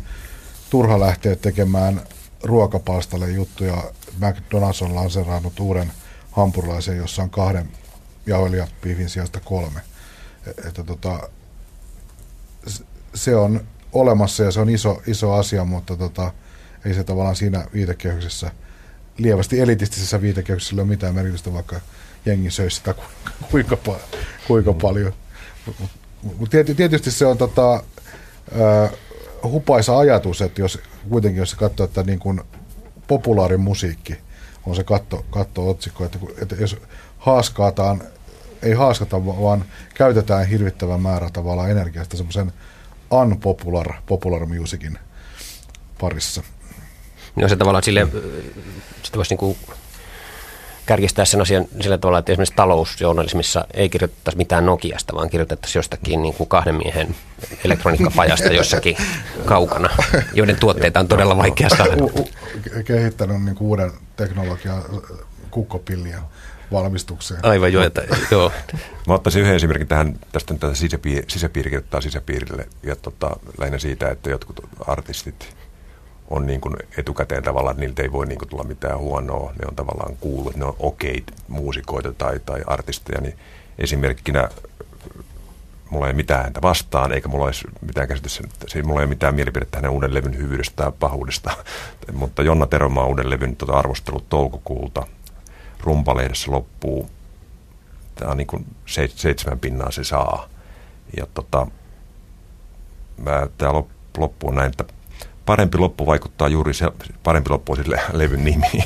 [0.70, 2.00] turha lähteä tekemään
[2.42, 3.84] ruokapalstalle juttuja.
[4.20, 5.92] McDonald's on lanseerannut uuden
[6.32, 7.68] hampurilaisen, jossa on kahden
[8.26, 9.80] jauhelijapiivin sijasta kolme.
[10.46, 11.30] E, että tota,
[13.14, 16.32] se on olemassa ja se on iso, iso asia, mutta tota,
[16.84, 18.50] ei se tavallaan siinä viitekehyksessä,
[19.18, 21.80] lievästi elitistisessä viitekehyksessä ole mitään merkitystä, vaikka
[22.26, 22.94] jengi söisi sitä
[23.50, 23.76] kuinka,
[24.46, 25.12] kuinka paljon.
[26.76, 27.82] Tietysti se on tota,
[29.42, 32.40] hupaisa ajatus, että jos kuitenkin jos katsoo, että niin kuin
[33.06, 34.18] populaarimusiikki
[34.66, 36.76] on se katto, katto-otsikko, että, että jos
[37.18, 38.02] haaskaataan,
[38.62, 39.64] ei haaskata, vaan
[39.94, 42.52] käytetään hirvittävän määrä tavallaan energiasta semmoisen
[43.10, 44.98] unpopular, popular musicin
[46.00, 46.42] parissa.
[47.36, 48.08] No se tavallaan sille,
[49.02, 49.58] sitä voisi niin kuin
[50.86, 56.22] kärjistää sen asian sillä tavalla, että esimerkiksi talousjournalismissa ei kirjoitettaisi mitään Nokiasta, vaan kirjoitettaisiin jostakin
[56.22, 57.16] niin kuin kahden miehen
[57.64, 58.96] elektroniikkapajasta jossakin
[59.44, 59.90] kaukana,
[60.34, 61.92] joiden tuotteita on todella vaikea saada.
[62.84, 64.82] Kehittänyt niin kuin uuden teknologian
[65.50, 66.20] kukkopillien
[66.72, 67.44] valmistukseen.
[67.44, 68.52] Aivan jo, että, joo.
[69.06, 74.10] Mä ottaisin yhden esimerkin tähän, tästä tätä sisäpiiri, sisäpiiri kirjoittaa sisäpiirille, ja tota, lähinnä siitä,
[74.10, 75.56] että jotkut artistit
[76.30, 79.52] on niin kuin etukäteen tavallaan, että niiltä ei voi niin kuin tulla mitään huonoa.
[79.52, 83.20] Ne on tavallaan kuullut, ne on okei muusikoita tai, tai artisteja.
[83.20, 83.38] Niin
[83.78, 84.48] esimerkkinä
[85.90, 88.42] mulla ei mitään häntä vastaan, eikä mulla olisi mitään käsitystä,
[88.84, 91.50] mulla ei ole mitään mielipidettä hänen uuden levyn hyvyydestä tai pahuudesta.
[92.12, 95.06] Mutta Jonna Teromaa uuden levyn tota arvostelut toukokuulta
[95.80, 97.10] rumpalehdessä loppuu.
[98.14, 98.66] Tämä on niin kuin
[99.16, 100.48] seitsemän pinnaa se saa.
[101.16, 101.66] Ja tota,
[103.58, 103.72] tämä
[104.18, 104.84] loppu on näin, että
[105.46, 106.86] parempi loppu vaikuttaa juuri se,
[107.22, 108.84] parempi loppu on sille levyn nimi.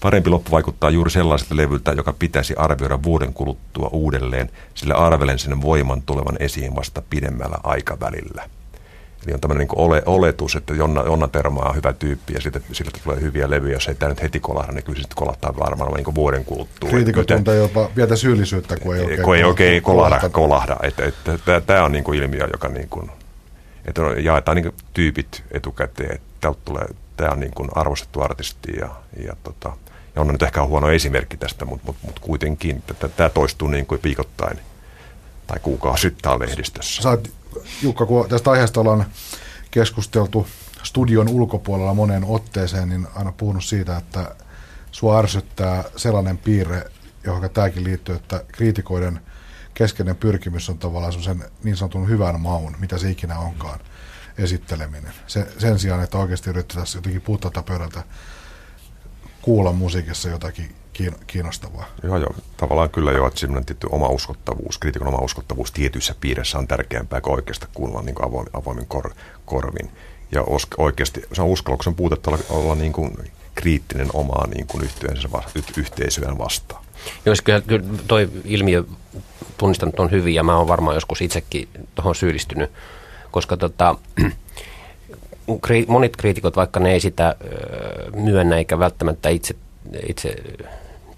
[0.00, 5.62] Parempi loppu vaikuttaa juuri sellaiselta levyltä, joka pitäisi arvioida vuoden kuluttua uudelleen, sillä arvelen sen
[5.62, 8.48] voiman tulevan esiin vasta pidemmällä aikavälillä.
[9.26, 12.60] Eli on tämmöinen niin ole, oletus, että Jonna, Jonna Termaa on hyvä tyyppi ja siltä,
[12.72, 13.72] siltä tulee hyviä levyjä.
[13.72, 16.90] Jos ei tämä nyt heti kolahda, niin kyllä sitten kolahtaa varmaan niin vuoden kuluttua.
[16.90, 20.28] Kriitikot tuntee jopa pientä syyllisyyttä, kun ei oikein, kun ei oikein kolahda.
[20.28, 20.76] kolahda.
[20.82, 23.10] Että, tämä on niin kuin ilmiö, joka niin kuin,
[23.84, 28.88] että jaetaan niin tyypit etukäteen, että tulee, tämä on niin kuin arvostettu artisti ja,
[29.26, 29.72] ja, tota,
[30.14, 32.82] ja on nyt ehkä huono esimerkki tästä, mutta, mutta, mutta kuitenkin
[33.16, 34.58] tämä toistuu niin kuin viikoittain
[35.46, 37.02] tai kuukausittain lehdistössä.
[37.02, 37.18] Sä
[37.82, 39.06] Jukka, kun tästä aiheesta ollaan
[39.70, 40.46] keskusteltu
[40.82, 44.34] studion ulkopuolella moneen otteeseen, niin aina puhunut siitä, että
[44.92, 46.84] sua ärsyttää sellainen piirre,
[47.24, 49.20] johon tämäkin liittyy, että kriitikoiden–
[49.74, 53.80] keskeinen pyrkimys on tavallaan sen niin sanotun hyvän maun, mitä se ikinä onkaan,
[54.38, 55.12] esitteleminen.
[55.26, 58.02] Se, sen sijaan, että oikeasti yrittäisiin jotenkin puutata pöydältä
[59.42, 60.74] kuulla musiikissa jotakin
[61.26, 61.86] kiinnostavaa.
[62.02, 62.34] Joo, joo.
[62.56, 67.20] Tavallaan kyllä jo, että semmoinen tietty oma uskottavuus, kriitikon oma uskottavuus tietyissä piirissä on tärkeämpää
[67.20, 69.10] kuin oikeasti kuulla niin kuin avoimin kor,
[69.46, 69.90] korvin.
[70.32, 70.44] Ja
[70.78, 74.88] oikeasti se on uskalluksen puutetta olla, olla niin kuin kriittinen omaa niin kuin
[75.76, 76.81] yhteisöään vastaan.
[77.26, 77.34] Joo,
[77.66, 78.84] kyllä, toi ilmiö
[79.58, 82.70] tunnistanut on hyvin ja mä oon varmaan joskus itsekin tuohon syyllistynyt,
[83.30, 83.94] koska tota,
[85.88, 87.36] monet kriitikot, vaikka ne ei sitä
[88.14, 89.54] myönnä eikä välttämättä itse,
[90.08, 90.34] itse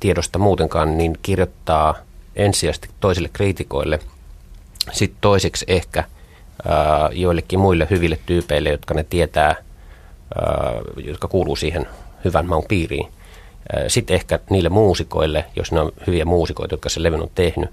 [0.00, 1.94] tiedosta muutenkaan, niin kirjoittaa
[2.36, 3.98] ensisijaisesti toisille kriitikoille,
[4.92, 6.04] sitten toiseksi ehkä
[7.12, 9.54] joillekin muille hyville tyypeille, jotka ne tietää,
[11.04, 11.86] jotka kuuluu siihen
[12.24, 13.08] hyvän maun piiriin.
[13.88, 17.70] Sitten ehkä niille muusikoille, jos ne on hyviä muusikoita, jotka sen levyn on tehnyt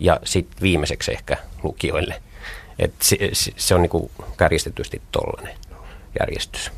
[0.00, 2.22] ja sitten viimeiseksi ehkä lukijoille.
[2.78, 3.16] Et se,
[3.56, 5.56] se on niinku kärjistetysti tollainen
[6.20, 6.70] järjestys.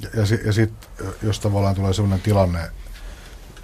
[0.00, 2.60] Ja, ja, ja sitten jos tavallaan tulee sellainen tilanne,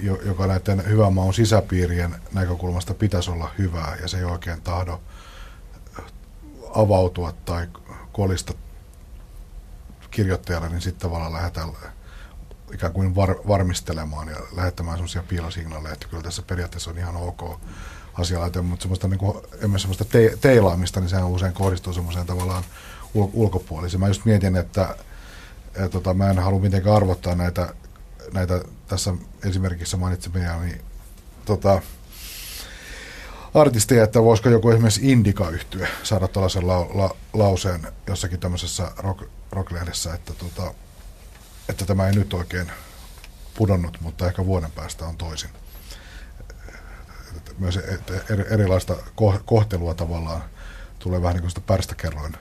[0.00, 5.00] joka näiden hyvän maun sisäpiirien näkökulmasta pitäisi olla hyvää ja se ei oikein tahdo
[6.74, 7.66] avautua tai
[8.12, 8.54] kolista
[10.10, 11.68] kirjoittajalle, niin sitten tavallaan lähdetään
[12.74, 17.60] ikään kuin var, varmistelemaan ja lähettämään sellaisia piilosignaaleja, että kyllä tässä periaatteessa on ihan ok
[18.14, 19.38] asialla, mutta semmoista, niin kuin,
[19.76, 22.64] semmoista te, teilaamista, niin sehän usein kohdistuu semmoiseen tavallaan
[23.14, 24.00] ul, ulkopuoliseen.
[24.00, 24.96] Mä just mietin, että
[25.74, 27.74] et, tota, mä en halua mitenkään arvottaa näitä,
[28.32, 29.14] näitä tässä
[29.44, 30.80] esimerkissä mainitsemia, niin
[31.44, 31.82] tota,
[33.54, 39.22] artisteja, että voisiko joku esimerkiksi indika yhtyä saada tällaisen la, la, lauseen jossakin tämmöisessä rock,
[39.52, 40.74] rocklehdessä, että, tota,
[41.68, 42.72] että tämä ei nyt oikein
[43.54, 45.50] pudonnut, mutta ehkä vuoden päästä on toisin
[47.58, 47.78] myös
[48.50, 48.96] erilaista
[49.44, 50.44] kohtelua tavallaan
[50.98, 52.32] tulee vähän niin kuin sitä pärstäkerroin.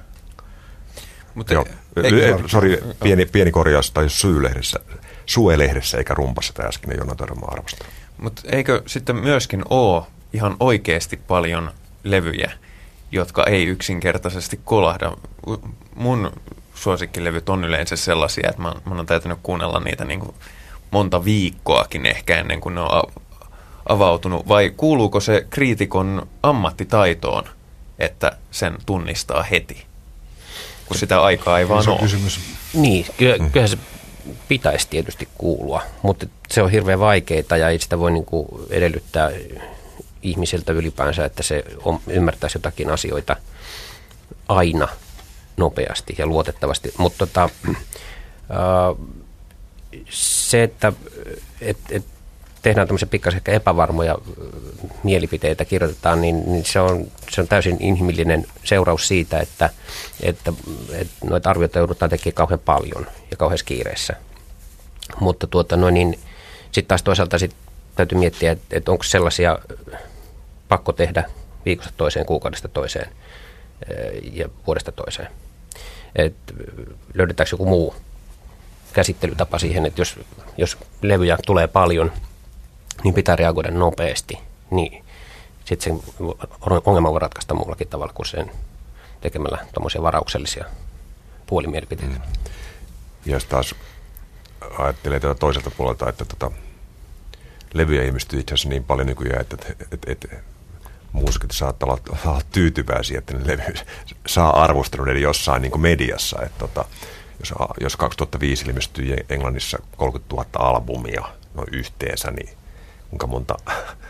[1.36, 1.65] Mutta Joo,
[2.03, 2.09] e,
[2.47, 4.80] sori, pieni, pieni korjaus, tai Syy-lehdessä,
[5.26, 7.86] Sue-lehdessä eikä Rumpassa tämä äskeinen Jonna Törmä arvosta.
[8.17, 10.03] Mutta eikö sitten myöskin ole
[10.34, 11.71] ihan oikeasti paljon
[12.03, 12.51] levyjä,
[13.11, 15.17] jotka ei yksinkertaisesti kolahda?
[15.95, 16.32] Mun
[16.84, 20.36] suosikkilevyt on yleensä sellaisia, että mä, mä oon täytynyt kuunnella niitä niin kuin
[20.91, 23.03] monta viikkoakin ehkä ennen kuin ne on
[23.89, 27.43] avautunut, vai kuuluuko se kriitikon ammattitaitoon,
[27.99, 29.86] että sen tunnistaa heti,
[30.86, 31.99] kun sitä aikaa ei vaan ole?
[31.99, 32.39] Kysymys.
[32.73, 33.51] Niin, mm.
[33.51, 33.77] kyllähän se
[34.47, 39.31] pitäisi tietysti kuulua, mutta se on hirveän vaikeaa ja ei sitä voi niin kuin edellyttää
[40.21, 43.36] ihmisiltä ylipäänsä, että se on, ymmärtäisi jotakin asioita
[44.47, 44.88] aina
[45.58, 46.93] nopeasti ja luotettavasti.
[46.97, 47.49] Mutta tota,
[50.49, 50.93] se, että
[51.62, 52.06] et, et
[52.62, 54.18] tehdään tämmöisiä pikkasen ehkä epävarmoja
[55.04, 59.70] mielipiteitä, kirjoitetaan, niin, niin se, on, se on täysin inhimillinen seuraus siitä, että,
[60.22, 60.54] että,
[60.91, 64.14] että noita arvioita joudutaan tekemään kauhean paljon ja kauhean kiireessä.
[65.20, 66.20] Mutta tuota, no niin,
[66.72, 67.56] sitten taas toisaalta sit
[67.95, 69.60] täytyy miettiä, että, että onko sellaisia
[70.68, 71.24] pakko tehdä
[71.66, 73.10] viikosta toiseen, kuukaudesta toiseen
[74.31, 75.27] ja vuodesta toiseen.
[76.15, 76.36] Et
[77.13, 77.95] löydetäänkö joku muu
[78.93, 80.19] käsittelytapa siihen, että jos,
[80.57, 82.11] jos levyjä tulee paljon,
[83.03, 84.39] niin pitää reagoida nopeasti.
[84.71, 85.05] Niin
[85.65, 86.13] sitten sen
[86.86, 88.51] ongelma voi ratkaista muullakin tavalla kuin sen
[89.21, 90.65] tekemällä tuommoisia varauksellisia
[91.47, 92.15] puolimielipiteitä.
[92.15, 92.21] Mm.
[93.25, 93.75] Jos taas
[94.77, 96.51] ajattelee tätä toiselta puolelta, että tota,
[97.73, 100.53] levyjä ilmestyy itse asiassa niin paljon nykyään, että, että, että, että
[101.14, 102.01] muusikot saattaa olla,
[102.32, 103.74] olla tyytyväisiä, että ne levy
[104.28, 106.41] saa arvostelun jossain niin mediassa.
[106.41, 106.86] Että tota,
[107.39, 112.49] jos, jos 2005 ilmestyi Englannissa 30 000 albumia no yhteensä, niin
[113.09, 113.55] kuinka monta,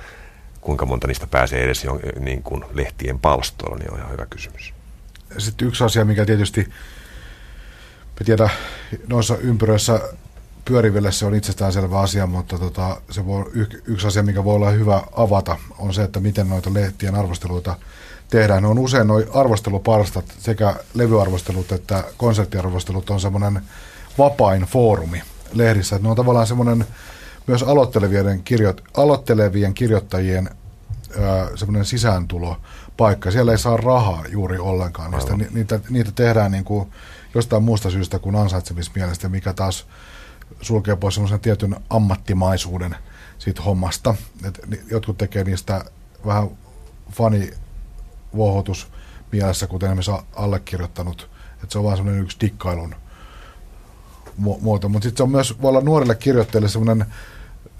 [0.61, 4.73] kuinka monta niistä pääsee edes jo, niin kuin lehtien palstoilla, niin on ihan hyvä kysymys.
[5.37, 6.61] Sitten yksi asia, mikä tietysti,
[8.19, 8.49] me tiedä,
[9.07, 9.99] noissa ympyröissä
[10.65, 13.51] pyöriville se on itsestäänselvä asia, mutta tota, se voi,
[13.85, 17.75] yksi asia, mikä voi olla hyvä avata, on se, että miten noita lehtien arvosteluita
[18.29, 18.63] tehdään.
[18.63, 23.61] Ne on usein noin arvostelupalstat, sekä levyarvostelut että konserttiarvostelut on semmoinen
[24.17, 25.21] vapain foorumi
[25.53, 25.99] lehdissä.
[26.01, 26.85] ne on tavallaan semmoinen
[27.47, 30.49] myös aloittelevien, kirjo, aloittelevien kirjoittajien
[31.55, 32.57] semmoinen sisääntulo
[32.97, 33.31] paikka.
[33.31, 35.11] Siellä ei saa rahaa juuri ollenkaan.
[35.11, 36.91] Niistä, niitä, niitä tehdään niin kuin
[37.35, 39.85] jostain muusta syystä kuin ansaitsemismielestä, mikä taas
[40.61, 42.95] sulkee pois semmoisen tietyn ammattimaisuuden
[43.39, 44.15] siitä hommasta.
[44.45, 44.59] Et
[44.91, 45.85] jotkut tekee niistä
[46.25, 46.49] vähän
[47.11, 47.51] fani
[48.35, 48.87] vohotus
[49.31, 51.29] mielessä, kuten esimerkiksi allekirjoittanut.
[51.53, 52.95] Että se on vaan semmoinen yksi dikkailun
[54.37, 54.89] muoto.
[54.89, 57.05] Mutta sitten se on myös, voi olla nuorille kirjoittajille semmoinen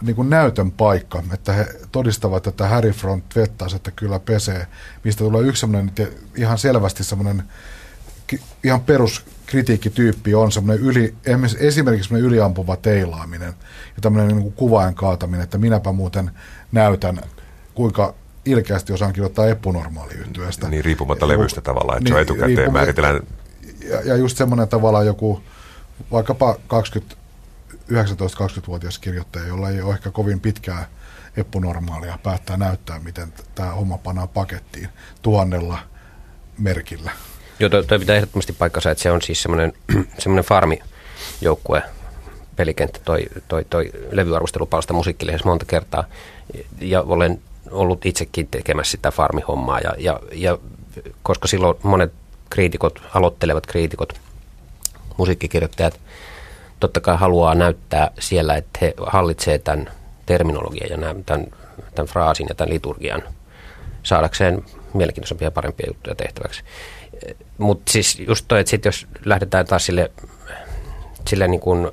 [0.01, 4.67] niin kuin näytön paikka, että he todistavat, että Harry Front vettaa, että kyllä pesee,
[5.03, 5.91] mistä tulee yksi semmoinen
[6.36, 7.43] ihan selvästi semmoinen
[8.63, 11.15] ihan peruskritiikkityyppi on semmoinen yli,
[11.59, 13.53] esimerkiksi semmoinen yliampuva teilaaminen
[13.95, 16.31] ja tämmöinen niin kuin kuvaajan kaataminen, että minäpä muuten
[16.71, 17.21] näytän,
[17.73, 18.13] kuinka
[18.45, 20.69] ilkeästi osaan kirjoittaa epunormaali yhtyöstä.
[20.69, 23.21] Niin riippumatta levystä tavallaan, että niin, se on niin, etukäteen määritellään.
[23.89, 25.43] Ja, ja just semmoinen tavallaan joku,
[26.11, 27.15] vaikkapa 20,
[27.91, 30.88] 19-20-vuotias kirjoittaja, jolla ei ole ehkä kovin pitkää
[31.38, 34.89] epunormaalia, päättää näyttää, miten tämä homma pannaan pakettiin
[35.21, 35.79] tuhannella
[36.57, 37.11] merkillä.
[37.59, 39.73] Joo, toi, pitää ehdottomasti paikkansa, että se on siis semmoinen,
[40.19, 41.83] semmoinen farmijoukkue,
[42.55, 46.03] pelikenttä, toi, toi, toi levyarvostelupalsta musiikkiliheessä monta kertaa.
[46.81, 47.41] Ja olen
[47.71, 50.57] ollut itsekin tekemässä sitä farmihommaa ja, ja, ja
[51.23, 52.13] koska silloin monet
[52.49, 54.13] kriitikot, aloittelevat kriitikot,
[55.17, 55.99] musiikkikirjoittajat,
[56.79, 59.91] totta kai haluaa näyttää siellä, että he hallitsee tämän
[60.25, 61.47] terminologian ja tämän,
[61.95, 63.23] tämän fraasin ja tämän liturgian
[64.03, 66.63] saadakseen mielenkiintoisempia ja parempia juttuja tehtäväksi.
[67.57, 70.11] Mutta siis just toi, että sit jos lähdetään taas sille,
[71.28, 71.91] sille niin kuin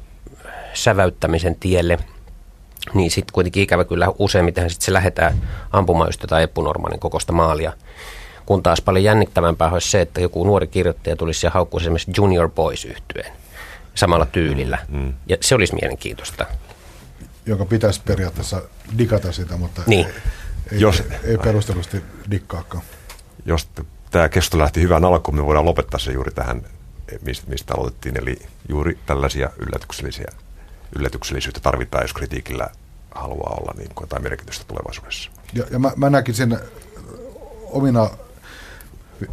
[0.75, 1.99] säväyttämisen tielle–
[2.95, 7.73] niin sitten kuitenkin ikävä kyllä useimmiten sit se lähdetään ampumaan just jotain epunormaalin kokosta maalia.
[8.47, 12.51] Kun taas paljon jännittävämpää olisi se, että joku nuori kirjoittaja tulisi ja haukkuisi esimerkiksi Junior
[12.51, 13.33] Boys yhtyeen
[13.95, 14.79] samalla tyylillä.
[14.89, 15.15] Mm, mm.
[15.27, 16.47] Ja se olisi mielenkiintoista.
[17.47, 18.63] Joka pitäisi periaatteessa
[18.99, 20.07] digata sitä, mutta niin.
[20.07, 20.13] ei,
[20.73, 22.85] ei, Jos, ei perustellusti dikkaakaan.
[23.47, 23.69] Jos
[24.11, 26.63] tämä keskustelu lähti hyvään alkuun, me voidaan lopettaa se juuri tähän,
[27.47, 28.39] mistä aloitettiin, eli
[28.69, 30.29] juuri tällaisia yllätyksellisiä
[30.99, 32.71] yllätyksellisyyttä tarvitaan, jos kritiikillä
[33.15, 35.31] haluaa olla niin kuin jotain merkitystä tulevaisuudessa.
[35.53, 36.59] Ja, ja mä, mä näkisin
[37.65, 38.11] omina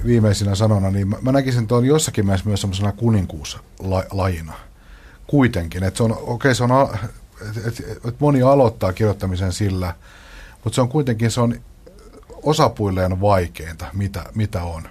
[0.06, 4.54] viimeisinä sanona, niin mä, mä näkisin tuon jossakin mielessä myös semmoisena kuninkuuslajina.
[5.28, 6.72] Kuitenkin, että se on, okei okay, se on,
[7.48, 9.96] että et, et moni aloittaa kirjoittamisen sillä,
[10.64, 11.56] mutta se on kuitenkin, se on
[12.48, 14.90] osapuilleen vaikeinta, mitä, mitä on.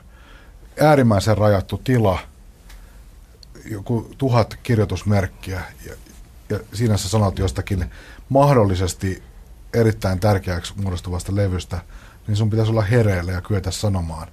[0.80, 2.18] Äärimmäisen rajattu tila,
[3.70, 5.94] joku tuhat kirjoitusmerkkiä ja,
[6.48, 7.90] ja siinä sä sanot jostakin
[8.28, 9.22] mahdollisesti
[9.74, 11.78] erittäin tärkeäksi muodostuvasta levystä,
[12.26, 14.28] niin sun pitäisi olla hereillä ja kyetä sanomaan.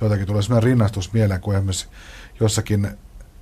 [0.00, 1.88] Jotakin tulee sellainen rinnastus mieleen, kun esimerkiksi
[2.40, 2.90] jossakin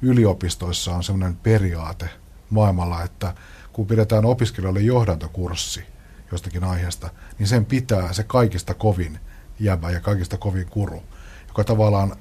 [0.03, 2.09] yliopistoissa on sellainen periaate
[2.51, 3.35] maailmalla, että
[3.73, 5.96] kun pidetään opiskelijoille johdantokurssi
[6.33, 9.21] jostakin aiheesta, niin sen pitää se kaikista kovin
[9.61, 11.03] jävä ja kaikista kovin kuru,
[11.49, 12.17] joka tavallaan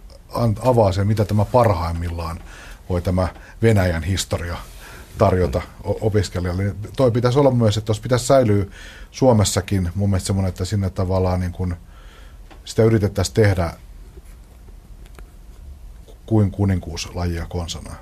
[0.64, 2.40] avaa sen, mitä tämä parhaimmillaan
[2.90, 3.28] voi tämä
[3.62, 4.58] Venäjän historia
[5.18, 6.64] tarjota opiskelijalle.
[6.64, 8.66] Niin toi pitäisi olla myös, että jos pitäisi säilyä
[9.12, 11.76] Suomessakin mun mielestä semmoinen, että sinne tavallaan niin kuin
[12.66, 13.74] sitä yritettäisiin tehdä
[16.26, 17.96] kuin kuninkuuslajia konsana.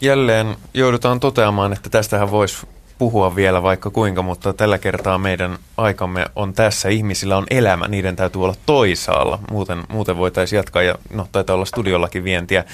[0.00, 2.66] Jälleen joudutaan toteamaan, että tästähän voisi
[3.04, 6.88] puhua vielä vaikka kuinka, mutta tällä kertaa meidän aikamme on tässä.
[6.88, 9.38] Ihmisillä on elämä, niiden täytyy olla toisaalla.
[9.50, 12.64] Muuten, muuten voitaisiin jatkaa ja no, taitaa olla studiollakin vientiä.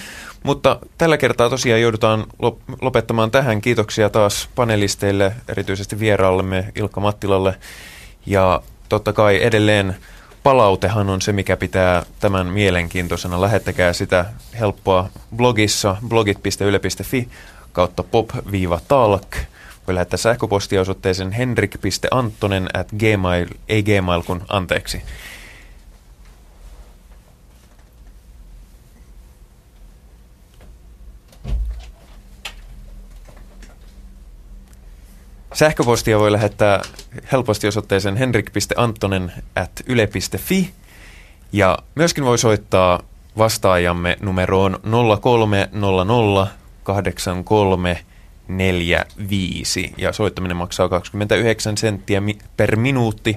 [0.43, 2.24] Mutta tällä kertaa tosiaan joudutaan
[2.83, 3.61] lopettamaan tähän.
[3.61, 7.55] Kiitoksia taas panelisteille, erityisesti vieraallemme Ilkka Mattilalle.
[8.26, 9.97] Ja totta kai edelleen
[10.43, 13.41] palautehan on se, mikä pitää tämän mielenkiintoisena.
[13.41, 14.24] Lähettäkää sitä
[14.59, 17.28] helppoa blogissa blogit.yle.fi
[17.72, 19.37] kautta pop-talk.
[19.91, 25.03] Voi lähettää sähköpostia osoitteeseen henrik.anttonen at gmail, ei gmail kun anteeksi.
[35.53, 36.82] Sähköpostia voi lähettää
[37.32, 40.70] helposti osoitteeseen henrik.anttonen at yle.fi
[41.53, 43.03] ja myöskin voi soittaa
[43.38, 44.78] vastaajamme numeroon
[45.20, 46.47] 0300
[48.57, 52.22] 8345 ja soittaminen maksaa 29 senttiä
[52.57, 53.36] per minuutti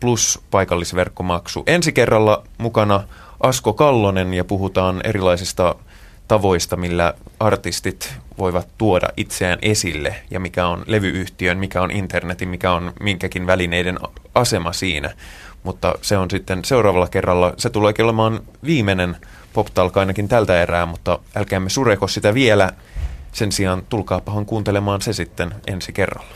[0.00, 1.62] plus paikallisverkkomaksu.
[1.66, 3.04] Ensi kerralla mukana
[3.40, 5.74] Asko Kallonen ja puhutaan erilaisista
[6.28, 12.72] tavoista, millä artistit voivat tuoda itseään esille ja mikä on levyyhtiön, mikä on internetin, mikä
[12.72, 13.98] on minkäkin välineiden
[14.34, 15.10] asema siinä.
[15.62, 19.16] Mutta se on sitten seuraavalla kerralla, se tulee olemaan viimeinen
[19.52, 22.72] pop ainakin tältä erää, mutta älkäämme sureko sitä vielä.
[23.32, 26.34] Sen sijaan tulkaapahan kuuntelemaan se sitten ensi kerralla.